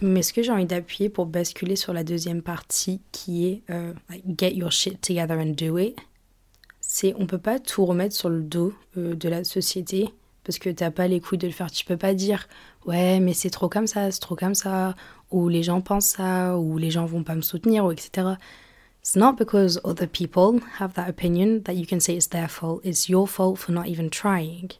Mais 0.00 0.22
ce 0.22 0.32
que 0.32 0.42
j'ai 0.42 0.52
envie 0.52 0.66
d'appuyer 0.66 1.08
pour 1.08 1.26
basculer 1.26 1.76
sur 1.76 1.92
la 1.92 2.04
deuxième 2.04 2.42
partie 2.42 3.00
qui 3.12 3.46
est 3.46 3.62
euh, 3.70 3.92
get 4.26 4.54
your 4.54 4.70
shit 4.70 5.00
together 5.00 5.38
and 5.38 5.54
do 5.56 5.78
it, 5.78 5.96
c'est 6.80 7.14
on 7.18 7.26
peut 7.26 7.38
pas 7.38 7.58
tout 7.58 7.84
remettre 7.84 8.14
sur 8.14 8.28
le 8.28 8.42
dos 8.42 8.72
euh, 8.96 9.14
de 9.14 9.28
la 9.28 9.42
société 9.44 10.08
parce 10.46 10.58
que 10.58 10.70
t'as 10.70 10.90
pas 10.90 11.08
les 11.08 11.20
couilles 11.20 11.38
de 11.38 11.46
le 11.46 11.52
faire. 11.52 11.70
Tu 11.70 11.84
peux 11.84 11.96
pas 11.96 12.14
dire 12.14 12.48
ouais 12.86 13.20
mais 13.20 13.34
c'est 13.34 13.50
trop 13.50 13.68
comme 13.68 13.86
ça, 13.86 14.10
c'est 14.10 14.20
trop 14.20 14.36
comme 14.36 14.54
ça, 14.54 14.94
ou 15.30 15.48
les 15.48 15.62
gens 15.62 15.80
pensent 15.80 16.06
ça, 16.06 16.56
ou 16.56 16.78
les 16.78 16.90
gens 16.90 17.04
vont 17.04 17.24
pas 17.24 17.34
me 17.34 17.42
soutenir, 17.42 17.84
ou 17.84 17.92
etc. 17.92 18.36
It's 19.02 19.16
not 19.16 19.34
because 19.34 19.80
other 19.84 20.08
people 20.08 20.60
have 20.78 20.94
that 20.94 21.08
opinion 21.08 21.60
that 21.64 21.74
you 21.74 21.86
can 21.86 22.00
say 22.00 22.14
it's 22.14 22.28
their 22.28 22.48
fault. 22.48 22.80
It's 22.84 23.08
your 23.08 23.28
fault 23.28 23.58
for 23.58 23.72
not 23.72 23.86
even 23.86 24.08
trying. 24.10 24.70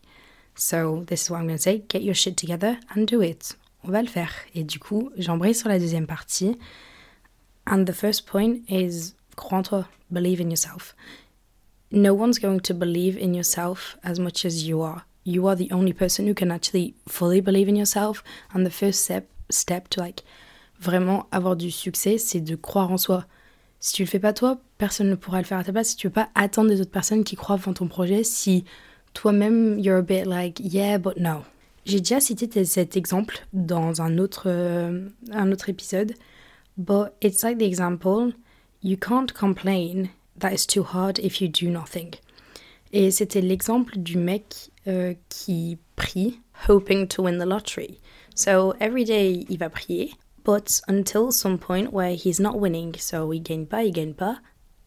So 0.55 1.05
this 1.07 1.25
is 1.25 1.31
what 1.31 1.39
I'm 1.39 1.47
going 1.47 1.59
to 1.59 1.63
say. 1.63 1.85
Get 1.89 2.03
your 2.03 2.15
shit 2.15 2.37
together 2.37 2.79
and 2.95 3.07
do 3.07 3.21
it 3.21 3.57
on 3.87 3.93
va 3.93 4.03
le 4.03 4.09
faire. 4.09 4.33
Et 4.55 4.65
du 4.65 4.79
coup, 4.79 5.11
j'embraye 5.17 5.55
sur 5.55 5.69
la 5.69 5.79
deuxième 5.79 6.07
partie. 6.07 6.59
And 7.67 7.85
the 7.85 7.93
first 7.93 8.27
point 8.27 8.59
is 8.69 9.15
crois 9.37 9.59
en 9.59 9.63
toi, 9.63 9.89
believe 10.11 10.41
in 10.41 10.51
yourself. 10.51 10.95
No 11.93 12.13
one's 12.13 12.39
going 12.39 12.61
to 12.61 12.75
believe 12.75 13.17
in 13.17 13.33
yourself 13.33 13.97
as 14.03 14.19
much 14.19 14.45
as 14.45 14.67
you 14.67 14.83
are. 14.83 15.06
You 15.27 15.49
are 15.49 15.57
the 15.57 15.73
only 15.73 15.93
person 15.93 16.27
who 16.27 16.35
can 16.35 16.51
actually 16.51 16.95
fully 17.09 17.41
believe 17.41 17.69
in 17.69 17.77
yourself. 17.77 18.23
And 18.55 18.65
the 18.65 18.71
first 18.71 19.03
step, 19.03 19.29
step 19.51 19.89
to 19.91 20.01
like 20.01 20.23
vraiment 20.81 21.27
avoir 21.33 21.57
du 21.57 21.71
succès, 21.71 22.17
c'est 22.17 22.41
de 22.41 22.55
croire 22.55 22.93
en 22.93 22.97
soi. 22.97 23.27
Si 23.81 23.93
tu 23.93 24.03
le 24.03 24.09
fais 24.09 24.21
pas 24.21 24.33
toi, 24.33 24.59
personne 24.79 25.11
ne 25.11 25.17
pourra 25.17 25.39
le 25.39 25.45
faire 25.45 25.59
à 25.59 25.65
ta 25.65 25.73
place. 25.73 25.91
Si 25.91 25.97
tu 25.97 26.07
veux 26.07 26.13
pas 26.13 26.29
attendre 26.37 26.71
des 26.71 26.81
autres 26.81 26.93
personnes 26.93 27.25
qui 27.25 27.35
croient 27.35 27.59
en 27.67 27.73
ton 27.73 27.89
projet, 27.89 28.23
si 28.23 28.65
toi-même 29.15 29.79
you're 29.79 29.99
a 29.99 30.03
bit 30.03 30.27
like 30.27 30.61
yeah 30.61 30.99
but 30.99 31.17
no, 31.17 31.43
j'ai 31.85 31.99
déjà 31.99 32.21
cité 32.21 32.65
cet 32.65 32.97
exemple 32.97 33.47
dans 33.53 34.03
un 34.03 34.19
autre, 34.19 34.45
euh, 34.47 35.09
un 35.33 35.53
autre 35.53 35.69
épisode, 35.69 36.15
but 36.77 37.13
it's 37.21 37.43
like 37.43 37.59
the 37.59 37.63
example, 37.63 38.33
you 38.83 38.97
can't 38.97 39.33
complain 39.33 40.09
that 40.39 40.53
it's 40.53 40.67
too 40.67 40.85
hard 40.85 41.19
if 41.19 41.41
you 41.41 41.49
do 41.49 41.69
nothing. 41.69 42.15
Et 42.93 43.11
c'était 43.11 43.41
l'exemple 43.41 43.99
du 43.99 44.19
mec 44.19 44.71
euh, 44.87 45.15
qui 45.29 45.79
prie, 45.97 46.41
hoping 46.69 47.07
to 47.09 47.23
win 47.23 47.39
the 47.39 47.47
lottery. 47.47 48.01
So 48.35 48.75
every 48.81 49.05
day 49.05 49.47
il 49.49 49.59
va 49.59 49.71
prier, 49.71 50.13
but 50.45 50.81
until 50.89 51.33
some 51.33 51.59
point 51.59 51.93
where 51.93 52.15
he's 52.15 52.39
not 52.39 52.59
winning, 52.59 52.95
so 52.99 53.33
il 53.33 53.43
gagne 53.43 53.67
pas, 53.67 53.85
il 53.85 53.93
gagne 53.93 54.15
pas. 54.15 54.39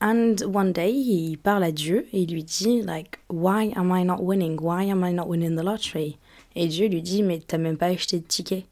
And 0.01 0.41
one 0.45 0.71
day 0.71 0.91
he 0.91 1.35
parle 1.35 1.63
à 1.63 1.71
Dieu 1.73 2.07
et 2.13 2.21
il 2.21 2.31
lui 2.31 2.43
dit 2.43 2.81
like, 2.81 3.19
why 3.29 3.73
am 3.75 3.91
I 3.91 4.03
not 4.03 4.21
winning? 4.21 4.57
Why 4.61 4.83
am 4.83 5.03
I 5.03 5.11
not 5.11 5.27
winning 5.27 5.55
the 5.55 5.63
lottery? 5.63 6.17
Et 6.55 6.67
Dieu 6.67 6.87
lui 6.87 7.01
dit, 7.01 7.21
mais 7.21 7.39
t'as 7.45 7.57
même 7.57 7.77
pas 7.77 7.87
acheté 7.87 8.19
de 8.19 8.25
ticket. 8.25 8.65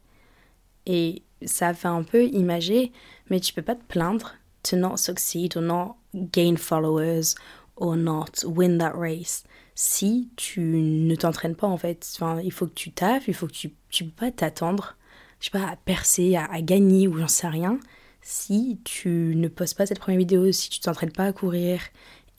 Et 0.86 1.22
ça 1.44 1.74
fait 1.74 1.88
un 1.88 2.02
peu 2.02 2.24
imager, 2.24 2.92
mais 3.28 3.40
tu 3.40 3.52
peux 3.52 3.62
pas 3.62 3.74
te 3.74 3.84
plaindre 3.84 4.36
to 4.62 4.76
not 4.76 4.96
succeed 4.96 5.56
or 5.56 5.62
not 5.62 5.96
gain 6.32 6.56
followers 6.56 7.34
or 7.76 7.96
not 7.96 8.44
win 8.44 8.78
that 8.78 8.96
race 8.96 9.44
si 9.80 10.28
tu 10.34 10.60
ne 10.60 11.14
t'entraînes 11.14 11.54
pas 11.54 11.68
en 11.68 11.76
fait. 11.76 12.04
Enfin, 12.16 12.40
il 12.42 12.50
faut 12.50 12.66
que 12.66 12.74
tu 12.74 12.90
taffes, 12.90 13.28
il 13.28 13.34
faut 13.34 13.46
que 13.46 13.52
tu, 13.52 13.70
tu 13.90 14.04
peux 14.06 14.26
pas 14.26 14.32
t'attendre, 14.32 14.96
je 15.38 15.44
sais 15.44 15.50
pas, 15.52 15.68
à 15.68 15.76
percer, 15.76 16.34
à, 16.34 16.60
gagner 16.62 17.06
ou 17.06 17.16
j'en 17.16 17.28
sais 17.28 17.46
rien 17.46 17.78
si 18.20 18.80
tu 18.82 19.34
ne 19.36 19.46
postes 19.46 19.76
pas 19.76 19.86
cette 19.86 20.00
première 20.00 20.18
vidéo, 20.18 20.50
si 20.50 20.68
tu 20.68 20.80
t'entraînes 20.80 21.12
pas 21.12 21.26
à 21.26 21.32
courir, 21.32 21.80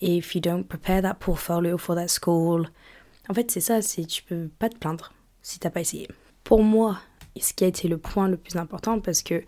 if 0.02 0.36
you 0.36 0.42
don't 0.42 0.66
prepare 0.66 1.02
that 1.02 1.14
portfolio 1.14 1.78
for 1.78 1.96
that 1.96 2.10
school. 2.10 2.70
En 3.30 3.34
fait, 3.34 3.50
c'est 3.50 3.62
ça, 3.62 3.82
c'est 3.82 4.04
tu 4.04 4.22
peux 4.24 4.50
pas 4.60 4.68
te 4.68 4.78
plaindre 4.78 5.14
si 5.42 5.60
t'as 5.60 5.70
pas 5.70 5.80
essayé. 5.80 6.10
Pour 6.44 6.62
moi, 6.62 7.00
ce 7.40 7.54
qui 7.54 7.64
a 7.64 7.68
été 7.68 7.88
le 7.88 7.98
point 7.98 8.28
le 8.28 8.36
plus 8.36 8.58
important, 8.58 9.00
parce 9.00 9.24
que 9.24 9.42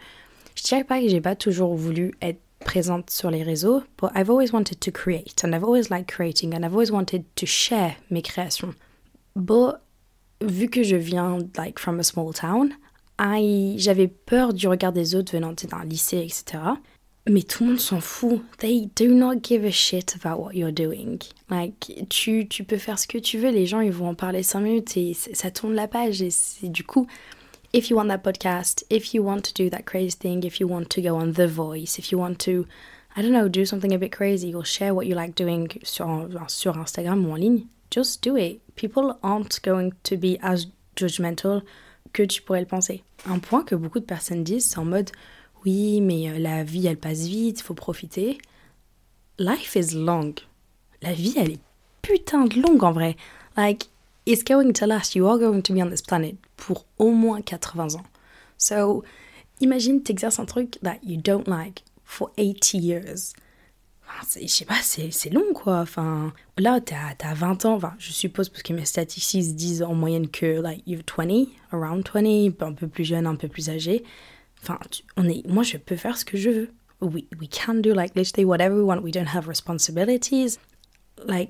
je 0.55 0.63
dirais 0.63 0.85
pas 0.85 1.01
que 1.01 1.09
j'ai 1.09 1.19
pas 1.19 1.35
toujours 1.35 1.75
voulu 1.75 2.13
être 2.21 2.39
présente 2.63 3.09
sur 3.09 3.29
les 3.31 3.43
réseaux, 3.43 3.83
but 3.99 4.11
I've 4.15 4.29
always 4.29 4.51
wanted 4.53 4.79
to 4.79 4.91
create, 4.91 5.43
and 5.43 5.53
I've 5.53 5.63
always 5.63 5.89
liked 5.89 6.11
creating, 6.11 6.53
and 6.53 6.63
I've 6.63 6.73
always 6.73 6.91
wanted 6.91 7.23
to 7.35 7.45
share 7.45 7.95
mes 8.09 8.21
créations. 8.21 8.73
But 9.35 9.81
vu 10.41 10.67
que 10.67 10.83
je 10.83 10.95
viens 10.95 11.39
like 11.57 11.79
from 11.79 11.99
a 11.99 12.03
small 12.03 12.33
town, 12.33 12.73
j'avais 13.77 14.07
peur 14.07 14.53
du 14.53 14.67
regard 14.67 14.93
des 14.93 15.15
autres 15.15 15.31
venant 15.33 15.53
d'un 15.53 15.85
lycée, 15.85 16.25
etc. 16.25 16.63
Mais 17.29 17.43
tout 17.43 17.63
le 17.63 17.71
monde 17.71 17.79
s'en 17.79 18.01
fout. 18.01 18.41
They 18.57 18.89
do 18.95 19.13
not 19.13 19.43
give 19.43 19.63
a 19.63 19.71
shit 19.71 20.15
about 20.15 20.41
what 20.41 20.53
you're 20.53 20.71
doing. 20.71 21.19
Like, 21.49 22.07
tu, 22.09 22.47
tu 22.47 22.63
peux 22.63 22.77
faire 22.77 22.97
ce 22.97 23.07
que 23.07 23.19
tu 23.19 23.37
veux, 23.37 23.51
les 23.51 23.67
gens 23.67 23.79
ils 23.79 23.91
vont 23.91 24.09
en 24.09 24.15
parler 24.15 24.41
5 24.41 24.59
minutes 24.59 24.97
et 24.97 25.13
ça 25.13 25.51
tourne 25.51 25.75
la 25.75 25.87
page. 25.87 26.23
Et 26.23 26.31
c'est 26.31 26.69
du 26.69 26.83
coup, 26.83 27.05
if 27.73 27.89
you 27.89 27.95
want 27.95 28.09
that 28.09 28.23
podcast, 28.23 28.83
if 28.89 29.13
you 29.13 29.23
want 29.23 29.45
to 29.45 29.53
do 29.53 29.69
that 29.69 29.85
crazy 29.85 30.11
thing, 30.11 30.43
if 30.43 30.59
you 30.59 30.67
want 30.67 30.89
to 30.89 31.01
go 31.01 31.15
on 31.15 31.33
The 31.33 31.47
Voice, 31.47 31.97
if 31.97 32.11
you 32.11 32.17
want 32.17 32.39
to, 32.39 32.67
I 33.15 33.21
don't 33.21 33.31
know, 33.31 33.47
do 33.47 33.65
something 33.65 33.93
a 33.93 33.97
bit 33.97 34.11
crazy 34.11 34.53
or 34.53 34.65
share 34.65 34.93
what 34.93 35.07
you 35.07 35.15
like 35.15 35.35
doing 35.35 35.69
sur, 35.83 36.29
sur 36.47 36.73
Instagram 36.73 37.25
ou 37.25 37.31
en 37.31 37.39
ligne, 37.39 37.67
just 37.89 38.21
do 38.21 38.35
it. 38.35 38.61
People 38.75 39.17
aren't 39.23 39.61
going 39.61 39.93
to 40.03 40.17
be 40.17 40.37
as 40.41 40.67
judgmental 40.95 41.61
que 42.13 42.25
tu 42.25 42.41
pourrais 42.41 42.61
le 42.61 42.67
penser. 42.67 43.03
Un 43.25 43.39
point 43.39 43.63
que 43.63 43.75
beaucoup 43.75 43.99
de 43.99 44.05
personnes 44.05 44.43
disent, 44.43 44.65
c'est 44.65 44.79
en 44.79 44.85
mode 44.85 45.11
oui, 45.63 46.01
mais 46.01 46.29
euh, 46.29 46.39
la 46.39 46.63
vie, 46.63 46.87
elle 46.87 46.97
passe 46.97 47.27
vite, 47.27 47.61
faut 47.61 47.73
profiter. 47.73 48.39
Life 49.37 49.75
is 49.75 49.95
long. 49.95 50.33
La 51.01 51.13
vie, 51.13 51.33
elle 51.37 51.51
est 51.51 51.59
putain 52.01 52.45
de 52.45 52.59
longue 52.59 52.83
en 52.83 52.91
vrai. 52.91 53.15
Like, 53.55 53.89
it's 54.25 54.43
going 54.43 54.73
to 54.73 54.87
last. 54.87 55.15
You 55.15 55.27
are 55.27 55.37
going 55.37 55.61
to 55.61 55.73
be 55.73 55.81
on 55.81 55.89
this 55.89 56.01
planet 56.01 56.35
pour 56.57 56.85
au 56.99 57.11
moins 57.11 57.41
80 57.41 57.95
ans. 57.95 58.05
So, 58.57 59.03
imagine, 59.59 60.01
t'exerces 60.01 60.39
un 60.39 60.45
truc 60.45 60.77
that 60.81 60.99
you 61.03 61.17
don't 61.17 61.47
like 61.47 61.83
for 62.03 62.31
80 62.37 62.77
years. 62.77 63.33
je 64.35 64.47
sais 64.47 64.65
pas, 64.65 64.81
c'est 64.81 65.29
long 65.29 65.53
quoi. 65.53 65.79
Enfin, 65.79 66.33
là, 66.57 66.79
t'as 66.81 67.15
as 67.19 67.33
20 67.33 67.65
ans, 67.65 67.75
enfin, 67.75 67.93
je 67.97 68.11
suppose, 68.11 68.49
parce 68.49 68.63
que 68.63 68.73
mes 68.73 68.85
statistiques 68.85 69.55
disent 69.55 69.83
en 69.83 69.93
moyenne 69.93 70.27
que, 70.27 70.61
like, 70.61 70.83
you're 70.85 71.03
20, 71.17 71.47
around 71.71 72.07
20, 72.13 72.61
un 72.61 72.73
peu 72.73 72.87
plus 72.87 73.05
jeune, 73.05 73.25
un 73.25 73.35
peu 73.35 73.47
plus 73.47 73.69
âgé. 73.69 74.03
Enfin, 74.61 74.79
on 75.17 75.27
est, 75.27 75.47
moi, 75.47 75.63
je 75.63 75.77
peux 75.77 75.95
faire 75.95 76.17
ce 76.17 76.25
que 76.25 76.37
je 76.37 76.49
veux. 76.49 76.69
We, 77.01 77.23
we 77.39 77.49
can 77.49 77.75
do, 77.75 77.93
like, 77.93 78.15
literally 78.15 78.45
whatever 78.45 78.75
we 78.75 78.83
want. 78.83 79.01
We 79.01 79.11
don't 79.11 79.33
have 79.33 79.47
responsibilities. 79.47 80.59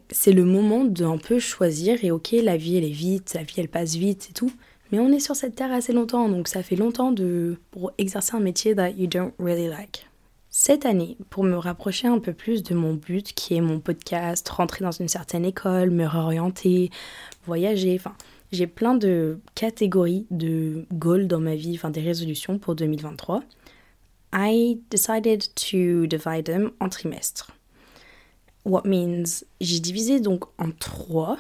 C'est 0.10 0.32
le 0.32 0.46
moment 0.46 0.84
d'un 0.84 1.18
peu 1.18 1.40
choisir 1.40 2.04
et 2.04 2.12
ok, 2.12 2.32
la 2.44 2.58
vie, 2.58 2.78
elle 2.78 2.84
est 2.84 2.90
vite, 2.90 3.34
la 3.34 3.44
vie, 3.44 3.56
elle 3.58 3.70
passe 3.70 3.96
vite 3.96 4.28
et 4.30 4.34
tout. 4.34 4.52
Mais 4.92 5.00
on 5.00 5.10
est 5.12 5.20
sur 5.20 5.36
cette 5.36 5.56
terre 5.56 5.72
assez 5.72 5.94
longtemps, 5.94 6.28
donc 6.28 6.48
ça 6.48 6.64
fait 6.64 6.76
longtemps 6.76 7.12
de, 7.12 7.58
pour 7.72 7.92
exercer 7.98 8.36
un 8.36 8.42
métier 8.42 8.76
that 8.76 8.92
you 8.92 9.08
don't 9.08 9.32
really 9.40 9.68
like. 9.68 10.08
Cette 10.50 10.86
année, 10.86 11.16
pour 11.30 11.46
me 11.46 11.56
rapprocher 11.56 12.10
un 12.10 12.20
peu 12.20 12.34
plus 12.34 12.62
de 12.62 12.76
mon 12.76 12.94
but 12.94 13.32
qui 13.34 13.56
est 13.56 13.62
mon 13.62 13.80
podcast, 13.80 14.48
rentrer 14.50 14.84
dans 14.84 14.92
une 14.92 15.08
certaine 15.08 15.46
école, 15.46 15.92
me 15.92 16.06
réorienter, 16.06 16.90
voyager, 17.46 17.96
enfin, 17.98 18.14
j'ai 18.52 18.68
plein 18.68 18.96
de 18.96 19.40
catégories 19.56 20.26
de 20.30 20.86
goals 20.92 21.28
dans 21.28 21.40
ma 21.40 21.56
vie, 21.56 21.76
enfin 21.76 21.90
des 21.90 22.02
résolutions 22.02 22.60
pour 22.60 22.76
2023. 22.76 23.44
I 24.34 24.78
decided 24.90 25.46
to 25.56 26.06
divide 26.06 26.44
them 26.44 26.72
en 26.82 26.90
trimestres. 26.90 27.48
What 28.66 28.84
means 28.86 29.44
j'ai 29.60 29.80
divisé 29.80 30.20
donc 30.20 30.46
en 30.58 30.72
trois. 30.72 31.38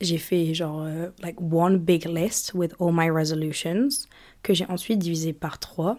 J'ai 0.00 0.18
fait 0.18 0.54
genre 0.54 0.82
euh, 0.82 1.08
like 1.22 1.40
one 1.40 1.78
big 1.78 2.06
list 2.06 2.52
with 2.54 2.74
all 2.80 2.92
my 2.92 3.10
resolutions 3.10 3.88
que 4.42 4.52
j'ai 4.54 4.66
ensuite 4.66 4.98
divisé 4.98 5.32
par 5.32 5.58
trois 5.58 5.96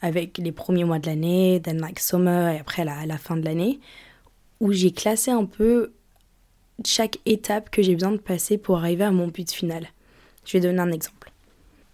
avec 0.00 0.38
les 0.38 0.52
premiers 0.52 0.84
mois 0.84 0.98
de 0.98 1.06
l'année, 1.06 1.60
then 1.62 1.80
like 1.80 1.98
summer 1.98 2.48
et 2.54 2.58
après 2.58 2.84
la, 2.84 3.06
la 3.06 3.18
fin 3.18 3.36
de 3.36 3.44
l'année, 3.44 3.80
où 4.60 4.72
j'ai 4.72 4.92
classé 4.92 5.30
un 5.30 5.44
peu 5.44 5.92
chaque 6.84 7.18
étape 7.26 7.70
que 7.70 7.82
j'ai 7.82 7.94
besoin 7.94 8.12
de 8.12 8.18
passer 8.18 8.58
pour 8.58 8.78
arriver 8.78 9.04
à 9.04 9.10
mon 9.10 9.28
but 9.28 9.50
final. 9.50 9.86
Je 10.44 10.52
vais 10.52 10.60
donner 10.60 10.80
un 10.80 10.92
exemple. 10.92 11.32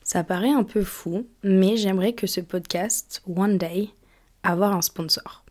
Ça 0.05 0.23
paraît 0.23 0.53
un 0.53 0.63
peu 0.63 0.83
fou, 0.83 1.27
mais 1.43 1.77
j'aimerais 1.77 2.13
que 2.13 2.29
ce 2.29 2.41
podcast, 2.41 3.23
one 3.27 3.59
day, 3.59 3.91
avoir 4.45 4.73
un 4.73 4.83
sponsor. 4.83 5.46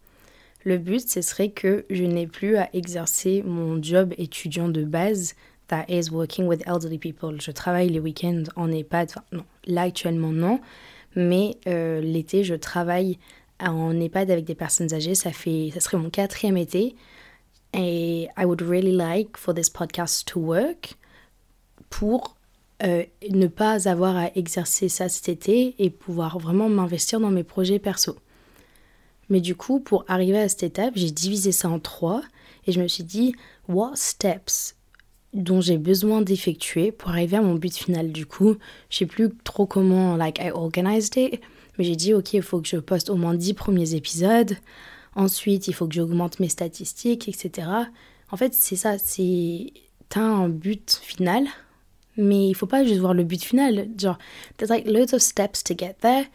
Le 0.66 0.80
but, 0.80 1.08
ce 1.08 1.22
serait 1.22 1.50
que 1.50 1.86
je 1.92 2.04
n'ai 2.04 2.26
plus 2.26 2.58
à 2.58 2.70
exercer 2.74 3.44
mon 3.44 3.82
job 3.82 4.14
étudiant 4.18 4.68
de 4.68 4.84
base, 4.84 5.36
that 5.68 5.86
is 5.88 6.10
working 6.10 6.48
with 6.48 6.64
elderly 6.68 6.98
people. 6.98 7.40
Je 7.40 7.52
travaille 7.52 7.90
les 7.90 8.00
week-ends 8.00 8.44
en 8.56 8.72
EHPAD, 8.72 9.14
non, 9.32 9.46
là 9.68 9.84
actuellement 9.84 10.32
non, 10.32 10.60
mais 11.16 11.58
euh, 11.68 12.02
l'été, 12.02 12.44
je 12.44 12.56
travaille 12.56 13.20
en 13.60 14.00
EHPAD 14.00 14.32
avec 14.32 14.46
des 14.46 14.56
personnes 14.56 14.92
âgées. 14.92 15.14
Ça, 15.14 15.32
fait, 15.32 15.70
ça 15.72 15.80
serait 15.80 15.98
mon 15.98 16.10
quatrième 16.10 16.58
été. 16.58 16.96
Et 17.74 18.28
I 18.36 18.46
would 18.46 18.62
really 18.62 18.92
like 18.92 19.38
for 19.38 19.54
this 19.54 19.70
podcast 19.70 20.28
to 20.30 20.40
work 20.40 20.96
pour 21.90 22.38
euh, 22.84 23.04
ne 23.30 23.48
pas 23.48 23.88
avoir 23.88 24.18
à 24.18 24.30
exercer 24.36 24.90
ça 24.90 25.10
cet 25.10 25.30
été 25.30 25.76
et 25.78 25.90
pouvoir 25.90 26.40
vraiment 26.40 26.70
m'investir 26.70 27.20
dans 27.20 27.32
mes 27.32 27.44
projets 27.44 27.80
perso. 27.80 28.18
Mais 29.30 29.42
du 29.42 29.56
coup, 29.56 29.80
pour 29.80 30.06
arriver 30.08 30.40
à 30.40 30.50
cette 30.50 30.64
étape, 30.64 30.94
j'ai 30.96 31.12
divisé 31.12 31.52
ça 31.52 31.70
en 31.70 31.80
trois 31.80 32.22
et 32.68 32.72
je 32.72 32.82
me 32.82 32.88
suis 32.88 33.04
dit, 33.04 33.34
what 33.68 33.92
steps 33.96 34.76
dont 35.34 35.62
j'ai 35.62 35.78
besoin 35.78 36.22
d'effectuer 36.22 36.92
pour 36.92 37.10
arriver 37.10 37.38
à 37.38 37.42
mon 37.42 37.56
but 37.56 37.76
final? 37.76 38.12
Du 38.12 38.26
coup, 38.26 38.56
je 38.90 38.98
sais 38.98 39.06
plus 39.06 39.30
trop 39.44 39.66
comment, 39.66 40.16
like, 40.16 40.40
I 40.40 40.52
organized 40.52 41.18
it, 41.18 41.42
mais 41.78 41.86
j'ai 41.86 41.96
dit, 41.96 42.14
ok, 42.14 42.34
il 42.34 42.42
faut 42.42 42.62
que 42.62 42.68
je 42.68 42.78
poste 42.78 43.10
au 43.10 43.16
moins 43.16 43.34
10 43.36 43.54
premiers 43.54 43.96
épisodes. 43.96 44.56
Ensuite, 45.16 45.68
il 45.68 45.74
faut 45.74 45.88
que 45.88 45.96
j'augmente 45.96 46.40
mes 46.40 46.50
statistiques, 46.50 47.28
etc. 47.28 47.68
En 48.32 48.38
fait, 48.38 48.54
c'est 48.54 48.76
ça, 48.76 48.98
c'est. 48.98 49.72
T'as 50.10 50.22
un 50.22 50.50
but 50.50 51.00
final, 51.02 51.46
mais 52.16 52.48
il 52.48 52.54
faut 52.54 52.68
pas 52.68 52.86
juste 52.86 53.00
voir 53.00 53.14
le 53.14 53.24
but 53.24 53.44
final. 53.44 53.88
Genre, 53.98 54.18
there's 54.58 54.70
like 54.70 54.86
loads 54.86 55.14
of 55.14 55.22
steps 55.22 55.64
to 55.64 55.74
get 55.76 55.96
there. 56.02 56.26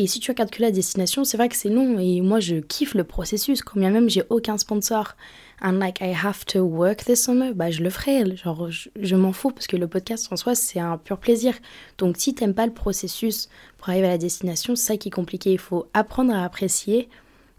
Et 0.00 0.06
si 0.06 0.20
tu 0.20 0.30
regardes 0.30 0.50
que 0.50 0.62
la 0.62 0.70
destination, 0.70 1.24
c'est 1.24 1.36
vrai 1.36 1.48
que 1.48 1.56
c'est 1.56 1.68
long 1.68 1.98
et 1.98 2.20
moi 2.20 2.38
je 2.38 2.56
kiffe 2.56 2.94
le 2.94 3.02
processus, 3.02 3.62
quand 3.62 3.80
bien 3.80 3.90
même 3.90 4.08
j'ai 4.08 4.22
aucun 4.30 4.56
sponsor. 4.56 5.16
And 5.60 5.72
like 5.72 6.00
I 6.00 6.14
have 6.14 6.44
to 6.46 6.60
work 6.60 7.04
this 7.04 7.24
summer, 7.24 7.52
bah 7.52 7.72
je 7.72 7.82
le 7.82 7.90
ferai. 7.90 8.36
Genre 8.36 8.70
je, 8.70 9.16
m'en 9.16 9.32
fous 9.32 9.50
parce 9.50 9.66
que 9.66 9.76
le 9.76 9.88
podcast 9.88 10.32
en 10.32 10.36
soi 10.36 10.54
c'est 10.54 10.78
un 10.78 10.98
pur 10.98 11.18
plaisir. 11.18 11.52
Donc 11.98 12.14
si 12.16 12.32
t'aimes 12.32 12.54
pas 12.54 12.66
le 12.66 12.72
processus 12.72 13.48
pour 13.76 13.88
arriver 13.88 14.06
à 14.06 14.10
la 14.10 14.18
destination, 14.18 14.76
c'est 14.76 14.92
ça 14.92 14.96
qui 14.96 15.08
est 15.08 15.10
compliqué. 15.10 15.50
Il 15.50 15.58
faut 15.58 15.88
apprendre 15.94 16.32
à 16.32 16.44
apprécier 16.44 17.08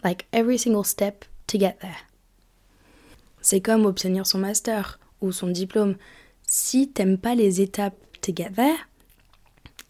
like 0.05 0.25
every 0.31 0.57
single 0.57 0.85
step 0.85 1.25
to 1.47 1.59
get 1.59 1.75
there. 1.81 2.07
C'est 3.41 3.59
comme 3.59 3.85
obtenir 3.85 4.25
son 4.25 4.37
master 4.37 4.97
ou 5.19 5.33
son 5.33 5.47
diplôme. 5.47 5.97
Si 6.47 6.87
t'aimes 6.87 7.17
pas 7.17 7.35
les 7.35 7.59
étapes 7.59 7.97
to 8.21 8.31
get 8.33 8.51
there, 8.55 8.77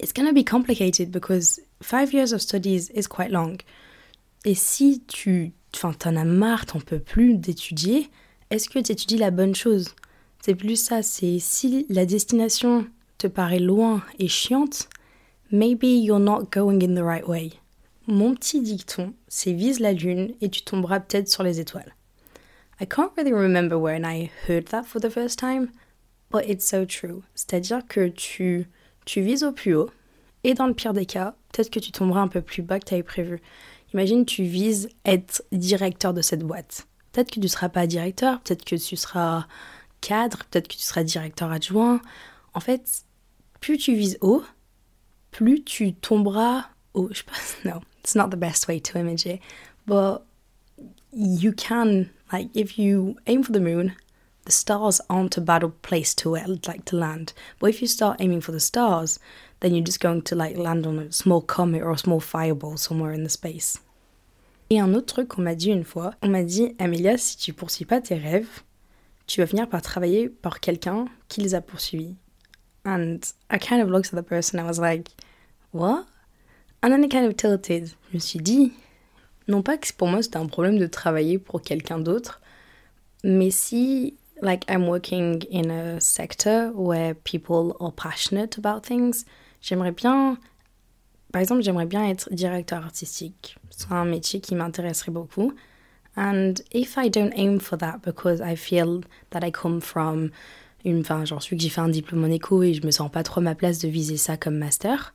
it's 0.00 0.12
gonna 0.12 0.32
be 0.32 0.44
complicated 0.44 1.10
because 1.10 1.60
five 1.82 2.12
years 2.12 2.32
of 2.32 2.40
studies 2.40 2.90
is 2.94 3.06
quite 3.06 3.30
long. 3.30 3.58
Et 4.44 4.54
si 4.54 5.02
tu 5.06 5.52
enfin, 5.74 5.92
t'en 5.92 6.16
as 6.16 6.24
marre, 6.24 6.66
t'en 6.66 6.80
peux 6.80 6.98
plus 6.98 7.34
d'étudier, 7.36 8.08
est-ce 8.50 8.68
que 8.68 8.78
tu 8.78 8.92
étudies 8.92 9.18
la 9.18 9.30
bonne 9.30 9.54
chose? 9.54 9.94
C'est 10.42 10.54
plus 10.54 10.76
ça, 10.76 11.02
c'est 11.02 11.38
si 11.38 11.86
la 11.88 12.06
destination 12.06 12.86
te 13.18 13.26
paraît 13.26 13.58
loin 13.58 14.02
et 14.18 14.28
chiante, 14.28 14.88
maybe 15.52 15.84
you're 15.84 16.18
not 16.18 16.44
going 16.50 16.80
in 16.82 16.94
the 16.94 17.04
right 17.04 17.26
way. 17.26 17.52
Mon 18.06 18.34
petit 18.34 18.60
dicton, 18.60 19.12
c'est 19.28 19.52
vise 19.52 19.78
la 19.78 19.92
lune 19.92 20.34
et 20.40 20.48
tu 20.48 20.62
tomberas 20.62 21.00
peut-être 21.00 21.28
sur 21.28 21.42
les 21.42 21.60
étoiles. 21.60 21.94
I 22.80 22.86
can't 22.86 23.12
really 23.16 23.32
remember 23.32 23.76
when 23.76 24.04
I 24.04 24.30
heard 24.48 24.64
that 24.70 24.84
for 24.84 25.00
the 25.00 25.10
first 25.10 25.38
time, 25.38 25.68
but 26.30 26.48
it's 26.48 26.66
so 26.66 26.86
true. 26.86 27.22
C'est-à-dire 27.34 27.86
que 27.86 28.08
tu, 28.08 28.66
tu 29.04 29.20
vises 29.20 29.44
au 29.44 29.52
plus 29.52 29.74
haut, 29.74 29.90
et 30.44 30.54
dans 30.54 30.66
le 30.66 30.74
pire 30.74 30.92
des 30.92 31.06
cas, 31.06 31.34
peut-être 31.52 31.70
que 31.70 31.80
tu 31.80 31.92
tomberas 31.92 32.20
un 32.20 32.28
peu 32.28 32.40
plus 32.40 32.62
bas 32.62 32.78
que 32.78 32.86
tu 32.86 32.94
avais 32.94 33.02
prévu. 33.02 33.40
Imagine, 33.92 34.24
tu 34.24 34.44
vises 34.44 34.88
être 35.04 35.42
directeur 35.52 36.14
de 36.14 36.22
cette 36.22 36.44
boîte. 36.44 36.86
Peut-être 37.12 37.28
que 37.28 37.34
tu 37.34 37.40
ne 37.40 37.48
seras 37.48 37.68
pas 37.68 37.86
directeur, 37.86 38.40
peut-être 38.40 38.64
que 38.64 38.76
tu 38.76 38.96
seras 38.96 39.46
cadre, 40.00 40.44
peut-être 40.50 40.68
que 40.68 40.74
tu 40.74 40.82
seras 40.82 41.02
directeur 41.02 41.50
adjoint. 41.50 42.00
En 42.54 42.60
fait, 42.60 43.04
plus 43.60 43.78
tu 43.78 43.94
vises 43.94 44.16
haut, 44.20 44.44
plus 45.30 45.62
tu 45.62 45.92
tomberas 45.92 46.66
haut. 46.94 47.08
Je 47.12 47.22
pense, 47.22 47.56
no, 47.64 47.80
it's 48.00 48.14
not 48.14 48.28
the 48.28 48.38
best 48.38 48.68
way 48.68 48.80
to 48.80 48.98
image 48.98 49.26
it. 49.26 49.40
But 49.86 50.20
you 51.12 51.52
can, 51.52 52.06
like, 52.32 52.48
if 52.54 52.78
you 52.78 53.16
aim 53.26 53.42
for 53.42 53.52
the 53.52 53.60
moon, 53.60 53.92
the 54.44 54.52
stars 54.52 55.00
aren't 55.08 55.36
a 55.36 55.40
bad 55.40 55.62
place 55.82 56.14
to 56.16 56.30
like 56.30 56.84
to 56.86 56.96
land. 56.96 57.32
But 57.58 57.70
if 57.70 57.82
you 57.82 57.88
start 57.88 58.20
aiming 58.20 58.40
for 58.40 58.52
the 58.52 58.60
stars, 58.60 59.18
then 59.60 59.74
you're 59.74 59.84
just 59.84 60.00
going 60.00 60.22
to 60.22 60.34
like 60.34 60.56
land 60.56 60.86
on 60.86 60.98
a 60.98 61.12
small 61.12 61.40
comet 61.40 61.82
or 61.82 61.92
a 61.92 61.98
small 61.98 62.20
fireball 62.20 62.76
somewhere 62.76 63.12
in 63.12 63.24
the 63.24 63.30
space. 63.30 63.78
Et 64.70 64.78
un 64.80 64.94
autre 64.94 65.14
truc 65.14 65.28
qu'on 65.28 65.42
m'a 65.42 65.56
dit 65.56 65.70
une 65.70 65.84
fois, 65.84 66.14
on 66.22 66.28
m'a 66.28 66.44
dit 66.44 66.74
Amelia, 66.78 67.18
si 67.18 67.36
tu 67.36 67.52
poursuis 67.52 67.84
pas 67.84 68.00
tes 68.00 68.14
rêves, 68.14 68.62
tu 69.26 69.40
vas 69.40 69.46
finir 69.46 69.68
par 69.68 69.82
travailler 69.82 70.28
pour 70.28 70.60
quelqu'un 70.60 71.06
qui 71.28 71.40
les 71.40 71.54
a 71.54 71.60
poursuivis. 71.60 72.14
And 72.84 73.18
I 73.50 73.58
kind 73.58 73.82
of 73.82 73.90
looked 73.90 74.14
at 74.14 74.16
the 74.16 74.26
person, 74.26 74.58
I 74.58 74.62
was 74.62 74.78
like, 74.78 75.10
what? 75.72 76.06
And 76.82 76.90
then 76.90 77.04
I 77.04 77.08
kind 77.08 77.26
of 77.26 77.36
tilted. 77.36 77.88
Je 78.08 78.14
me 78.14 78.20
suis 78.20 78.40
dit, 78.40 78.72
non 79.48 79.62
pas 79.62 79.76
que 79.76 79.92
pour 79.92 80.08
moi 80.08 80.22
c'était 80.22 80.38
un 80.38 80.46
problème 80.46 80.78
de 80.78 80.86
travailler 80.86 81.38
pour 81.38 81.62
quelqu'un 81.62 81.98
d'autre, 81.98 82.40
mais 83.24 83.50
si 83.50 84.14
like 84.42 84.64
I'm 84.68 84.86
working 84.86 85.42
in 85.50 85.70
a 85.70 86.00
sector 86.00 86.70
where 86.74 87.14
people 87.14 87.76
are 87.80 87.92
passionate 87.92 88.56
about 88.56 88.84
things, 88.84 89.24
J'aimerais 89.62 89.92
bien, 89.92 90.38
par 91.32 91.42
exemple, 91.42 91.62
j'aimerais 91.62 91.86
bien 91.86 92.08
être 92.08 92.32
directeur 92.32 92.84
artistique. 92.84 93.56
C'est 93.70 93.92
un 93.92 94.04
métier 94.04 94.40
qui 94.40 94.54
m'intéresserait 94.54 95.12
beaucoup. 95.12 95.52
And 96.16 96.54
if 96.72 96.96
I 96.96 97.10
don't 97.10 97.32
aim 97.36 97.60
for 97.60 97.78
that 97.78 97.98
because 98.04 98.40
I 98.40 98.56
feel 98.56 99.02
that 99.30 99.46
I 99.46 99.52
come 99.52 99.80
from 99.80 100.30
une, 100.84 101.00
enfin, 101.00 101.24
j'en 101.24 101.40
suis 101.40 101.56
que 101.56 101.62
j'ai 101.62 101.68
fait 101.68 101.80
un 101.80 101.88
diplôme 101.88 102.24
en 102.24 102.28
éco 102.28 102.62
et 102.62 102.74
je 102.74 102.84
me 102.84 102.90
sens 102.90 103.10
pas 103.10 103.22
trop 103.22 103.40
à 103.40 103.42
ma 103.42 103.54
place 103.54 103.78
de 103.78 103.88
viser 103.88 104.16
ça 104.16 104.36
comme 104.36 104.56
master, 104.56 105.14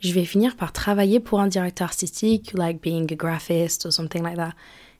je 0.00 0.12
vais 0.12 0.24
finir 0.24 0.56
par 0.56 0.72
travailler 0.72 1.20
pour 1.20 1.40
un 1.40 1.48
directeur 1.48 1.88
artistique, 1.88 2.52
like 2.54 2.80
being 2.80 3.12
a 3.12 3.16
graphist 3.16 3.84
or 3.84 3.92
something 3.92 4.22
like 4.22 4.36
that. 4.36 4.54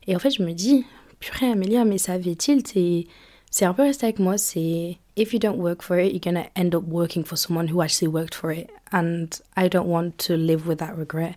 Et 0.06 0.16
en 0.16 0.18
fait, 0.18 0.30
je 0.30 0.42
me 0.42 0.52
dis, 0.52 0.84
purée 1.20 1.50
Amélia, 1.50 1.84
mais 1.84 1.96
ça 1.96 2.14
avait 2.14 2.34
tilt 2.34 2.76
et 2.76 3.06
c'est 3.50 3.64
un 3.64 3.74
peu 3.74 3.82
resté 3.82 4.06
avec 4.06 4.18
moi, 4.18 4.38
c'est 4.38 4.98
if 5.16 5.32
you 5.32 5.38
don't 5.38 5.58
work 5.58 5.82
for 5.82 5.98
it, 5.98 6.12
you're 6.12 6.20
gonna 6.20 6.46
end 6.56 6.74
up 6.74 6.84
working 6.86 7.24
for 7.24 7.36
someone 7.36 7.68
who 7.68 7.82
actually 7.82 8.08
worked 8.08 8.34
for 8.34 8.52
it. 8.52 8.68
And 8.92 9.26
I 9.56 9.68
don't 9.68 9.86
want 9.86 10.12
to 10.26 10.36
live 10.36 10.66
with 10.66 10.78
that 10.78 10.94
regret. 10.96 11.36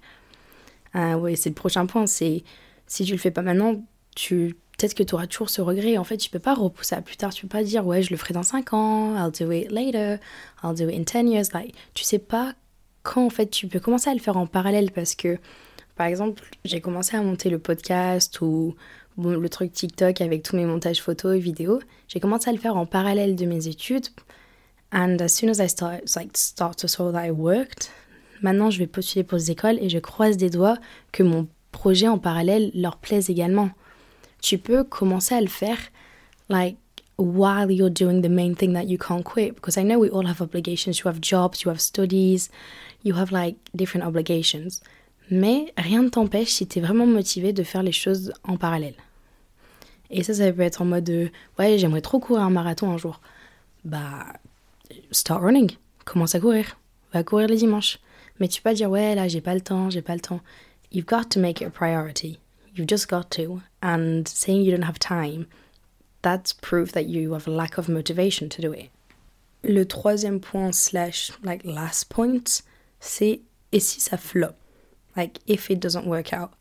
Euh, 0.95 1.15
oui, 1.15 1.35
c'est 1.35 1.49
le 1.49 1.55
prochain 1.55 1.85
point, 1.85 2.05
c'est 2.05 2.43
si 2.87 3.05
tu 3.05 3.13
le 3.13 3.17
fais 3.17 3.31
pas 3.31 3.41
maintenant, 3.41 3.83
tu 4.15 4.55
peut-être 4.77 4.93
que 4.93 5.03
tu 5.03 5.15
auras 5.15 5.27
toujours 5.27 5.49
ce 5.49 5.61
regret. 5.61 5.97
En 5.97 6.03
fait, 6.03 6.17
tu 6.17 6.29
peux 6.29 6.39
pas 6.39 6.53
repousser 6.53 6.95
à 6.95 7.01
plus 7.01 7.15
tard. 7.15 7.33
Tu 7.33 7.43
peux 7.43 7.57
pas 7.57 7.63
dire 7.63 7.85
ouais, 7.85 8.01
je 8.01 8.11
le 8.11 8.17
ferai 8.17 8.33
dans 8.33 8.43
5 8.43 8.73
ans, 8.73 9.15
I'll 9.15 9.31
do 9.31 9.51
it 9.51 9.71
later, 9.71 10.17
I'll 10.63 10.75
do 10.75 10.89
it 10.89 10.95
in 10.95 11.03
10 11.03 11.31
years. 11.31 11.47
Like, 11.53 11.73
tu 11.93 12.03
sais 12.03 12.19
pas 12.19 12.53
quand 13.01 13.25
en 13.25 13.29
fait 13.29 13.47
tu 13.47 13.67
peux 13.67 13.79
commencer 13.79 14.09
à 14.09 14.13
le 14.13 14.19
faire 14.19 14.37
en 14.37 14.47
parallèle 14.47 14.91
parce 14.91 15.15
que 15.15 15.37
par 15.95 16.07
exemple, 16.07 16.43
j'ai 16.65 16.81
commencé 16.81 17.15
à 17.15 17.21
monter 17.21 17.49
le 17.49 17.59
podcast 17.59 18.41
ou 18.41 18.75
le 19.17 19.47
truc 19.49 19.71
TikTok 19.71 20.21
avec 20.21 20.43
tous 20.43 20.55
mes 20.55 20.65
montages 20.65 21.01
photos 21.01 21.35
et 21.35 21.39
vidéos, 21.39 21.79
j'ai 22.07 22.19
commencé 22.19 22.49
à 22.49 22.53
le 22.53 22.59
faire 22.59 22.75
en 22.77 22.85
parallèle 22.85 23.35
de 23.35 23.45
mes 23.45 23.67
études. 23.67 24.07
And 24.91 25.17
as 25.19 25.29
soon 25.29 25.49
as 25.49 25.59
I 25.59 25.67
start, 25.67 26.77
to 26.77 26.87
saw 26.87 27.11
that 27.11 27.25
I 27.25 27.31
worked, 27.31 27.89
maintenant 28.41 28.69
je 28.69 28.79
vais 28.79 28.87
postuler 28.87 29.23
pour 29.23 29.37
des 29.37 29.51
écoles 29.51 29.77
et 29.81 29.89
je 29.89 29.99
croise 29.99 30.37
des 30.37 30.49
doigts 30.49 30.77
que 31.11 31.23
mon 31.23 31.47
projet 31.71 32.07
en 32.07 32.19
parallèle 32.19 32.71
leur 32.75 32.97
plaise 32.97 33.29
également. 33.29 33.69
Tu 34.41 34.57
peux 34.57 34.83
commencer 34.83 35.33
à 35.33 35.41
le 35.41 35.47
faire, 35.47 35.77
like, 36.49 36.77
while 37.17 37.71
you're 37.71 37.89
doing 37.89 38.21
the 38.21 38.29
main 38.29 38.53
thing 38.53 38.73
that 38.73 38.85
you 38.85 38.97
can't 38.97 39.23
quit. 39.23 39.53
Because 39.55 39.77
I 39.77 39.83
know 39.83 39.99
we 39.99 40.09
all 40.09 40.27
have 40.27 40.41
obligations. 40.41 40.99
You 40.99 41.07
have 41.07 41.21
jobs, 41.21 41.63
you 41.63 41.69
have 41.69 41.79
studies, 41.79 42.49
you 43.03 43.15
have 43.15 43.31
like 43.31 43.55
different 43.75 44.05
obligations. 44.05 44.81
Mais 45.31 45.73
rien 45.77 46.03
ne 46.03 46.09
t'empêche, 46.09 46.49
si 46.49 46.67
tu 46.67 46.79
es 46.79 46.81
vraiment 46.81 47.05
motivé, 47.05 47.53
de 47.53 47.63
faire 47.63 47.83
les 47.83 47.91
choses 47.91 48.33
en 48.43 48.57
parallèle. 48.57 48.95
Et 50.09 50.23
ça, 50.23 50.33
ça 50.33 50.51
peut 50.51 50.61
être 50.61 50.81
en 50.81 50.85
mode 50.85 51.05
de, 51.05 51.31
ouais, 51.57 51.77
j'aimerais 51.77 52.01
trop 52.01 52.19
courir 52.19 52.43
un 52.43 52.49
marathon 52.49 52.91
un 52.91 52.97
jour. 52.97 53.19
Bah, 53.83 54.25
start 55.11 55.41
running. 55.41 55.71
Commence 56.05 56.35
à 56.35 56.39
courir. 56.39 56.77
Va 57.13 57.23
courir 57.23 57.47
les 57.47 57.57
dimanches. 57.57 57.99
Mais 58.39 58.47
tu 58.47 58.61
peux 58.61 58.69
pas 58.69 58.73
dire, 58.73 58.89
ouais, 58.89 59.15
là, 59.15 59.27
j'ai 59.27 59.41
pas 59.41 59.55
le 59.55 59.61
temps, 59.61 59.89
j'ai 59.89 60.01
pas 60.01 60.13
le 60.13 60.21
temps. 60.21 60.41
You've 60.91 61.07
got 61.07 61.29
to 61.31 61.39
make 61.39 61.61
it 61.61 61.67
a 61.67 61.71
priority. 61.71 62.39
You've 62.75 62.89
just 62.89 63.09
got 63.09 63.29
to. 63.31 63.61
And 63.81 64.27
saying 64.27 64.63
you 64.63 64.71
don't 64.71 64.85
have 64.85 64.99
time, 64.99 65.47
that's 66.21 66.53
proof 66.53 66.91
that 66.93 67.07
you 67.07 67.33
have 67.33 67.47
a 67.47 67.51
lack 67.51 67.77
of 67.77 67.87
motivation 67.89 68.49
to 68.49 68.61
do 68.61 68.73
it. 68.73 68.89
Le 69.63 69.85
troisième 69.85 70.39
point 70.39 70.73
slash 70.73 71.31
like 71.43 71.63
last 71.63 72.09
point, 72.09 72.61
c'est 72.99 73.41
et 73.71 73.79
si 73.79 73.99
ça 73.99 74.17
flop? 74.17 74.55
Like 75.15 75.39
if 75.47 75.69
it 75.69 75.79
doesn't 75.79 76.05
work 76.05 76.33
out. 76.33 76.51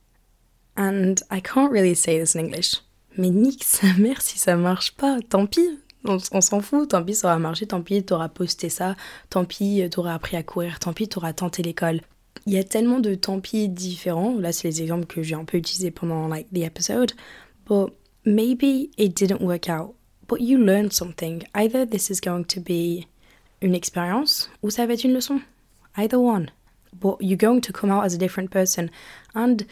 And 0.76 1.16
I 1.30 1.40
can't 1.40 1.70
really 1.70 1.94
say 1.94 2.18
this 2.18 2.34
in 2.34 2.40
English. 2.40 2.82
Mais 3.16 3.30
nique 3.30 3.64
sa 3.64 3.88
si 4.20 4.38
ça 4.38 4.56
marche 4.56 4.92
pas, 4.92 5.20
tant 5.28 5.46
pis. 5.46 5.78
On, 6.04 6.18
s'en 6.18 6.60
fout, 6.60 6.88
tant 6.90 7.04
pis 7.04 7.14
ça 7.14 7.28
aura 7.28 7.38
marché, 7.38 7.66
tant 7.66 7.82
pis 7.82 8.02
t'auras 8.02 8.28
posté 8.28 8.68
ça, 8.68 8.96
tant 9.30 9.44
pis 9.44 9.82
t'auras 9.90 10.14
appris 10.14 10.36
à 10.36 10.42
courir, 10.42 10.80
tant 10.80 10.92
pis 10.92 11.08
t'auras 11.08 11.32
tenté 11.32 11.62
l'école. 11.62 12.00
Il 12.46 12.52
y 12.52 12.58
a 12.58 12.64
tellement 12.64 12.98
de 12.98 13.14
tant 13.14 13.38
pis 13.38 13.68
différents, 13.68 14.36
là 14.36 14.50
c'est 14.52 14.66
les 14.66 14.82
exemples 14.82 15.06
que 15.06 15.22
j'ai 15.22 15.36
un 15.36 15.44
peu 15.44 15.58
utilisés 15.58 15.92
pendant 15.92 16.26
like 16.26 16.48
the 16.52 16.62
episode, 16.62 17.12
but 17.68 17.92
maybe 18.24 18.90
it 18.98 19.16
didn't 19.16 19.42
work 19.42 19.68
out, 19.68 19.94
but 20.26 20.40
you 20.40 20.58
learned 20.58 20.92
something. 20.92 21.44
Either 21.54 21.86
this 21.86 22.10
is 22.10 22.20
going 22.20 22.44
to 22.44 22.60
be 22.60 23.06
une 23.60 23.76
expérience 23.76 24.50
ou 24.62 24.70
ça 24.70 24.86
va 24.86 24.94
être 24.94 25.04
une 25.04 25.14
leçon. 25.14 25.40
Either 25.96 26.18
one. 26.18 26.50
But 26.98 27.20
you're 27.20 27.36
going 27.36 27.60
to 27.62 27.72
come 27.72 27.90
out 27.90 28.04
as 28.04 28.14
a 28.14 28.18
different 28.18 28.50
person. 28.50 28.90
And 29.34 29.66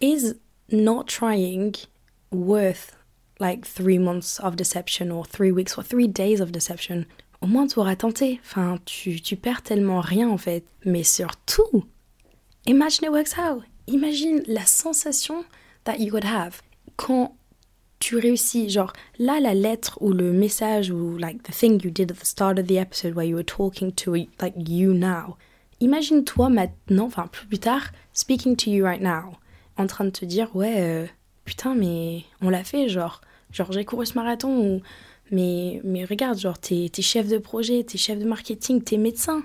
is 0.00 0.36
not 0.70 1.08
trying 1.08 1.74
worth 2.30 2.96
like 3.38 3.66
three 3.66 3.98
months 3.98 4.38
of 4.40 4.56
deception 4.56 5.10
or 5.10 5.24
three 5.24 5.52
weeks 5.52 5.76
or 5.76 5.82
three 5.82 6.06
days 6.06 6.40
of 6.40 6.52
deception? 6.52 7.06
Au 7.42 7.46
moins 7.46 7.66
tu 7.66 7.80
auras 7.80 7.96
tenté. 7.96 8.40
Enfin, 8.42 8.78
tu, 8.86 9.20
tu 9.20 9.36
perds 9.36 9.62
tellement 9.62 10.00
rien 10.00 10.28
en 10.30 10.38
fait. 10.38 10.64
Mais 10.84 11.02
surtout, 11.02 11.84
imagine 12.66 13.04
it 13.04 13.12
works 13.12 13.36
out. 13.38 13.64
Imagine 13.86 14.42
la 14.46 14.64
sensation 14.64 15.44
that 15.84 16.00
you 16.00 16.12
would 16.12 16.24
have 16.24 16.62
quand 16.96 17.32
tu 17.98 18.16
réussis. 18.16 18.70
Genre, 18.70 18.92
là, 19.18 19.40
la 19.40 19.52
lettre 19.52 19.98
ou 20.00 20.12
le 20.12 20.32
message 20.32 20.90
ou 20.90 21.18
like 21.18 21.42
the 21.42 21.52
thing 21.52 21.80
you 21.82 21.90
did 21.90 22.10
at 22.10 22.18
the 22.18 22.24
start 22.24 22.58
of 22.58 22.66
the 22.66 22.78
episode 22.78 23.14
where 23.14 23.26
you 23.26 23.36
were 23.36 23.44
talking 23.44 23.92
to 23.92 24.14
like 24.40 24.54
you 24.56 24.94
now. 24.94 25.36
Imagine-toi 25.84 26.48
maintenant, 26.48 27.04
enfin 27.04 27.28
plus 27.30 27.58
tard, 27.58 27.90
speaking 28.14 28.56
to 28.56 28.70
you 28.70 28.84
right 28.84 29.02
now, 29.02 29.36
en 29.76 29.86
train 29.86 30.06
de 30.06 30.10
te 30.10 30.24
dire 30.24 30.54
ouais, 30.56 30.76
euh, 30.78 31.06
putain, 31.44 31.74
mais 31.74 32.24
on 32.40 32.48
l'a 32.48 32.64
fait, 32.64 32.88
genre, 32.88 33.20
genre 33.52 33.70
j'ai 33.70 33.84
couru 33.84 34.06
ce 34.06 34.14
marathon 34.14 34.58
ou 34.58 34.80
mais 35.30 35.82
mais 35.84 36.06
regarde, 36.06 36.38
genre 36.38 36.58
t'es 36.58 36.90
es 36.96 37.02
chef 37.02 37.28
de 37.28 37.36
projet, 37.36 37.84
t'es 37.84 37.98
chef 37.98 38.18
de 38.18 38.24
marketing, 38.24 38.82
t'es 38.82 38.96
médecin. 38.96 39.42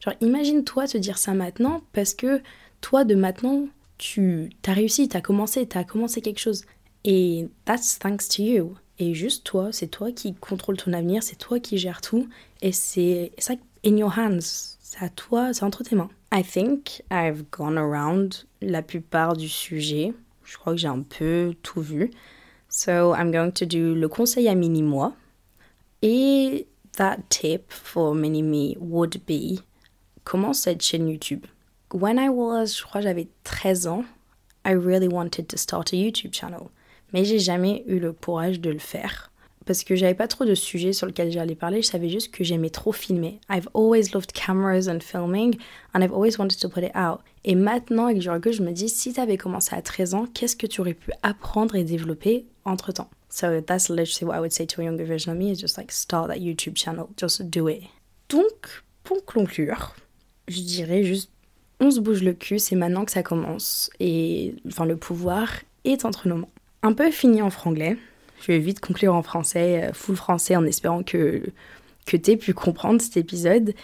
Genre 0.00 0.14
imagine-toi 0.20 0.88
te 0.88 0.98
dire 0.98 1.18
ça 1.18 1.34
maintenant 1.34 1.82
parce 1.92 2.14
que 2.14 2.42
toi 2.80 3.04
de 3.04 3.14
maintenant 3.14 3.68
tu 3.96 4.50
as 4.66 4.72
réussi, 4.72 5.08
t'as 5.08 5.20
commencé, 5.20 5.66
t'as 5.66 5.84
commencé 5.84 6.20
quelque 6.20 6.40
chose. 6.40 6.64
Et 7.04 7.48
that's 7.64 8.00
thanks 8.00 8.28
to 8.28 8.42
you. 8.42 8.76
Et 8.98 9.14
juste 9.14 9.44
toi, 9.44 9.68
c'est 9.70 9.86
toi 9.86 10.10
qui 10.10 10.34
contrôle 10.34 10.76
ton 10.76 10.92
avenir, 10.92 11.22
c'est 11.22 11.36
toi 11.36 11.60
qui 11.60 11.78
gère 11.78 12.00
tout. 12.00 12.28
Et 12.60 12.72
c'est 12.72 13.30
ça 13.38 13.54
in 13.84 13.96
your 13.96 14.12
hands. 14.18 14.75
À 14.98 15.08
toi, 15.08 15.52
c'est 15.52 15.64
entre 15.64 15.82
tes 15.82 15.94
mains. 15.94 16.10
I 16.32 16.42
think 16.42 17.02
I've 17.10 17.44
gone 17.50 17.78
around 17.78 18.46
la 18.60 18.82
plupart 18.82 19.36
du 19.36 19.48
sujet. 19.48 20.14
Je 20.44 20.56
crois 20.56 20.72
que 20.72 20.78
j'ai 20.78 20.88
un 20.88 21.02
peu 21.02 21.54
tout 21.62 21.80
vu. 21.80 22.10
So 22.68 23.14
I'm 23.14 23.30
going 23.30 23.52
to 23.52 23.66
do 23.66 23.94
le 23.94 24.08
conseil 24.08 24.48
à 24.48 24.54
mini-moi. 24.54 25.12
Et 26.02 26.66
that 26.96 27.18
tip 27.28 27.70
for 27.72 28.14
mini-me 28.14 28.76
would 28.78 29.20
be 29.26 29.60
commence 30.24 30.60
cette 30.60 30.82
chaîne 30.82 31.08
YouTube? 31.08 31.46
When 31.92 32.18
I 32.18 32.28
was, 32.28 32.76
je 32.78 32.82
crois 32.82 33.00
j'avais 33.00 33.28
13 33.44 33.86
ans, 33.86 34.04
I 34.64 34.72
really 34.72 35.08
wanted 35.08 35.46
to 35.48 35.56
start 35.56 35.92
a 35.92 35.96
YouTube 35.96 36.32
channel 36.32 36.68
mais 37.12 37.24
j'ai 37.24 37.38
jamais 37.38 37.84
eu 37.86 37.98
le 37.98 38.12
courage 38.12 38.60
de 38.60 38.70
le 38.70 38.78
faire 38.78 39.30
parce 39.66 39.84
que 39.84 39.96
j'avais 39.96 40.14
pas 40.14 40.28
trop 40.28 40.44
de 40.44 40.54
sujets 40.54 40.92
sur 40.92 41.06
lesquels 41.06 41.30
j'allais 41.30 41.54
parler, 41.54 41.82
je 41.82 41.88
savais 41.88 42.08
juste 42.08 42.32
que 42.32 42.44
j'aimais 42.44 42.70
trop 42.70 42.92
filmer. 42.92 43.40
I've 43.50 43.68
always 43.74 44.12
loved 44.14 44.32
cameras 44.32 44.88
and 44.88 45.00
filming 45.00 45.56
and 45.92 46.02
I've 46.02 46.12
always 46.12 46.38
wanted 46.38 46.58
to 46.60 46.68
put 46.68 46.84
it 46.84 46.96
out. 46.96 47.20
Et 47.44 47.54
maintenant, 47.54 48.06
avec 48.06 48.18
du 48.18 48.26
je 48.26 48.62
me 48.62 48.72
dis 48.72 48.88
si 48.88 49.12
tu 49.12 49.20
avais 49.20 49.36
commencé 49.36 49.74
à 49.74 49.82
13 49.82 50.14
ans, 50.14 50.26
qu'est-ce 50.32 50.56
que 50.56 50.66
tu 50.66 50.80
aurais 50.80 50.94
pu 50.94 51.10
apprendre 51.22 51.74
et 51.74 51.84
développer 51.84 52.46
entre-temps 52.64 53.10
So 53.28 53.60
that's 53.60 53.88
literally 53.88 54.24
what 54.24 54.36
I 54.36 54.40
would 54.40 54.52
say 54.52 54.66
to 54.66 54.80
a 54.80 54.84
younger 54.84 55.04
version 55.04 55.32
of 55.32 55.38
me 55.38 55.50
is 55.50 55.56
just 55.56 55.76
like 55.76 55.92
start 55.92 56.28
that 56.28 56.38
YouTube 56.38 56.76
channel, 56.76 57.08
just 57.16 57.42
do 57.42 57.68
it. 57.68 57.82
Donc, 58.28 58.82
pour 59.02 59.24
conclure, 59.24 59.94
je 60.48 60.60
dirais 60.60 61.02
juste 61.02 61.30
on 61.78 61.90
se 61.90 62.00
bouge 62.00 62.22
le 62.22 62.32
cul, 62.32 62.58
c'est 62.58 62.76
maintenant 62.76 63.04
que 63.04 63.12
ça 63.12 63.22
commence 63.22 63.90
et 64.00 64.54
enfin 64.66 64.86
le 64.86 64.96
pouvoir 64.96 65.50
est 65.84 66.06
entre 66.06 66.26
nos 66.26 66.36
mains 66.36 66.48
un 66.86 66.92
peu 66.92 67.10
fini 67.10 67.42
en 67.42 67.50
franglais. 67.50 67.96
Je 68.40 68.52
vais 68.52 68.58
vite 68.58 68.80
conclure 68.80 69.14
en 69.14 69.22
français, 69.22 69.84
euh, 69.84 69.92
full 69.92 70.16
français, 70.16 70.56
en 70.56 70.64
espérant 70.64 71.02
que, 71.02 71.42
que 72.06 72.16
tu 72.16 72.30
aies 72.30 72.36
pu 72.36 72.54
comprendre 72.54 73.00
cet 73.00 73.16
épisode. 73.16 73.74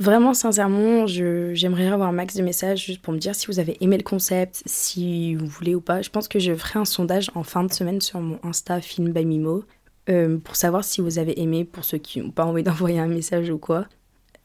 Vraiment, 0.00 0.32
sincèrement, 0.32 1.06
j'aimerais 1.08 1.88
avoir 1.88 2.08
un 2.08 2.12
max 2.12 2.36
de 2.36 2.42
messages 2.42 2.86
juste 2.86 3.02
pour 3.02 3.12
me 3.12 3.18
dire 3.18 3.34
si 3.34 3.48
vous 3.48 3.58
avez 3.58 3.76
aimé 3.82 3.96
le 3.96 4.04
concept, 4.04 4.62
si 4.64 5.34
vous 5.34 5.46
voulez 5.46 5.74
ou 5.74 5.80
pas. 5.80 6.02
Je 6.02 6.10
pense 6.10 6.28
que 6.28 6.38
je 6.38 6.54
ferai 6.54 6.78
un 6.78 6.84
sondage 6.84 7.32
en 7.34 7.42
fin 7.42 7.64
de 7.64 7.72
semaine 7.72 8.00
sur 8.00 8.20
mon 8.20 8.38
Insta 8.44 8.80
Film 8.80 9.12
by 9.12 9.24
Mimo 9.24 9.64
euh, 10.08 10.38
pour 10.38 10.54
savoir 10.54 10.84
si 10.84 11.00
vous 11.00 11.18
avez 11.18 11.40
aimé, 11.40 11.64
pour 11.64 11.84
ceux 11.84 11.98
qui 11.98 12.20
n'ont 12.20 12.30
pas 12.30 12.44
envie 12.44 12.62
d'envoyer 12.62 13.00
un 13.00 13.08
message 13.08 13.50
ou 13.50 13.58
quoi. 13.58 13.86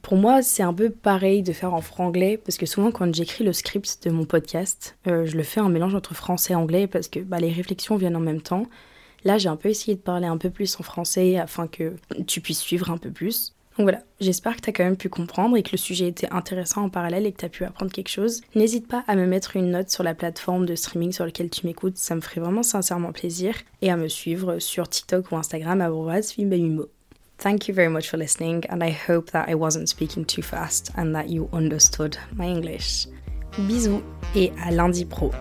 Pour 0.01 0.17
moi, 0.17 0.41
c'est 0.41 0.63
un 0.63 0.73
peu 0.73 0.89
pareil 0.89 1.43
de 1.43 1.53
faire 1.53 1.73
en 1.73 1.81
franglais, 1.81 2.37
parce 2.43 2.57
que 2.57 2.65
souvent 2.65 2.91
quand 2.91 3.13
j'écris 3.13 3.45
le 3.45 3.53
script 3.53 3.99
de 4.03 4.09
mon 4.09 4.25
podcast, 4.25 4.97
euh, 5.07 5.25
je 5.25 5.37
le 5.37 5.43
fais 5.43 5.61
en 5.61 5.69
mélange 5.69 5.95
entre 5.95 6.15
français 6.15 6.53
et 6.53 6.55
anglais, 6.55 6.87
parce 6.87 7.07
que 7.07 7.19
bah, 7.19 7.39
les 7.39 7.51
réflexions 7.51 7.95
viennent 7.95 8.17
en 8.17 8.21
même 8.21 8.41
temps. 8.41 8.65
Là, 9.25 9.37
j'ai 9.37 9.49
un 9.49 9.55
peu 9.55 9.69
essayé 9.69 9.95
de 9.95 10.01
parler 10.01 10.27
un 10.27 10.37
peu 10.37 10.49
plus 10.49 10.79
en 10.79 10.83
français 10.83 11.37
afin 11.37 11.67
que 11.67 11.93
tu 12.27 12.41
puisses 12.41 12.59
suivre 12.59 12.91
un 12.91 12.97
peu 12.97 13.09
plus. 13.09 13.53
Donc 13.77 13.85
voilà, 13.85 14.01
j'espère 14.19 14.55
que 14.55 14.61
tu 14.61 14.69
as 14.69 14.73
quand 14.73 14.83
même 14.83 14.97
pu 14.97 15.09
comprendre 15.09 15.57
et 15.57 15.63
que 15.63 15.71
le 15.71 15.77
sujet 15.77 16.07
était 16.07 16.29
intéressant 16.31 16.83
en 16.83 16.89
parallèle 16.89 17.25
et 17.25 17.31
que 17.31 17.39
tu 17.39 17.45
as 17.45 17.49
pu 17.49 17.63
apprendre 17.63 17.91
quelque 17.91 18.09
chose. 18.09 18.41
N'hésite 18.53 18.87
pas 18.87 19.03
à 19.07 19.15
me 19.15 19.25
mettre 19.25 19.55
une 19.55 19.71
note 19.71 19.89
sur 19.89 20.03
la 20.03 20.13
plateforme 20.13 20.67
de 20.67 20.75
streaming 20.75 21.11
sur 21.11 21.25
laquelle 21.25 21.49
tu 21.49 21.65
m'écoutes, 21.65 21.97
ça 21.97 22.13
me 22.13 22.21
ferait 22.21 22.41
vraiment 22.41 22.61
sincèrement 22.61 23.11
plaisir. 23.11 23.55
Et 23.81 23.89
à 23.89 23.97
me 23.97 24.07
suivre 24.07 24.59
sur 24.59 24.87
TikTok 24.87 25.31
ou 25.31 25.37
Instagram 25.37 25.81
à 25.81 25.89
Thank 27.39 27.67
you 27.67 27.73
very 27.73 27.89
much 27.89 28.09
for 28.09 28.17
listening, 28.17 28.63
and 28.69 28.81
I 28.83 28.91
hope 28.91 29.31
that 29.31 29.49
I 29.49 29.55
wasn't 29.55 29.87
speaking 29.87 30.23
too 30.23 30.43
fast 30.43 30.91
and 30.95 31.13
that 31.13 31.29
you 31.29 31.49
understood 31.51 32.15
my 32.37 32.45
English. 32.45 33.07
Bisous 33.67 34.01
et 34.35 34.51
à 34.63 34.71
lundi 34.71 35.03
pro. 35.03 35.31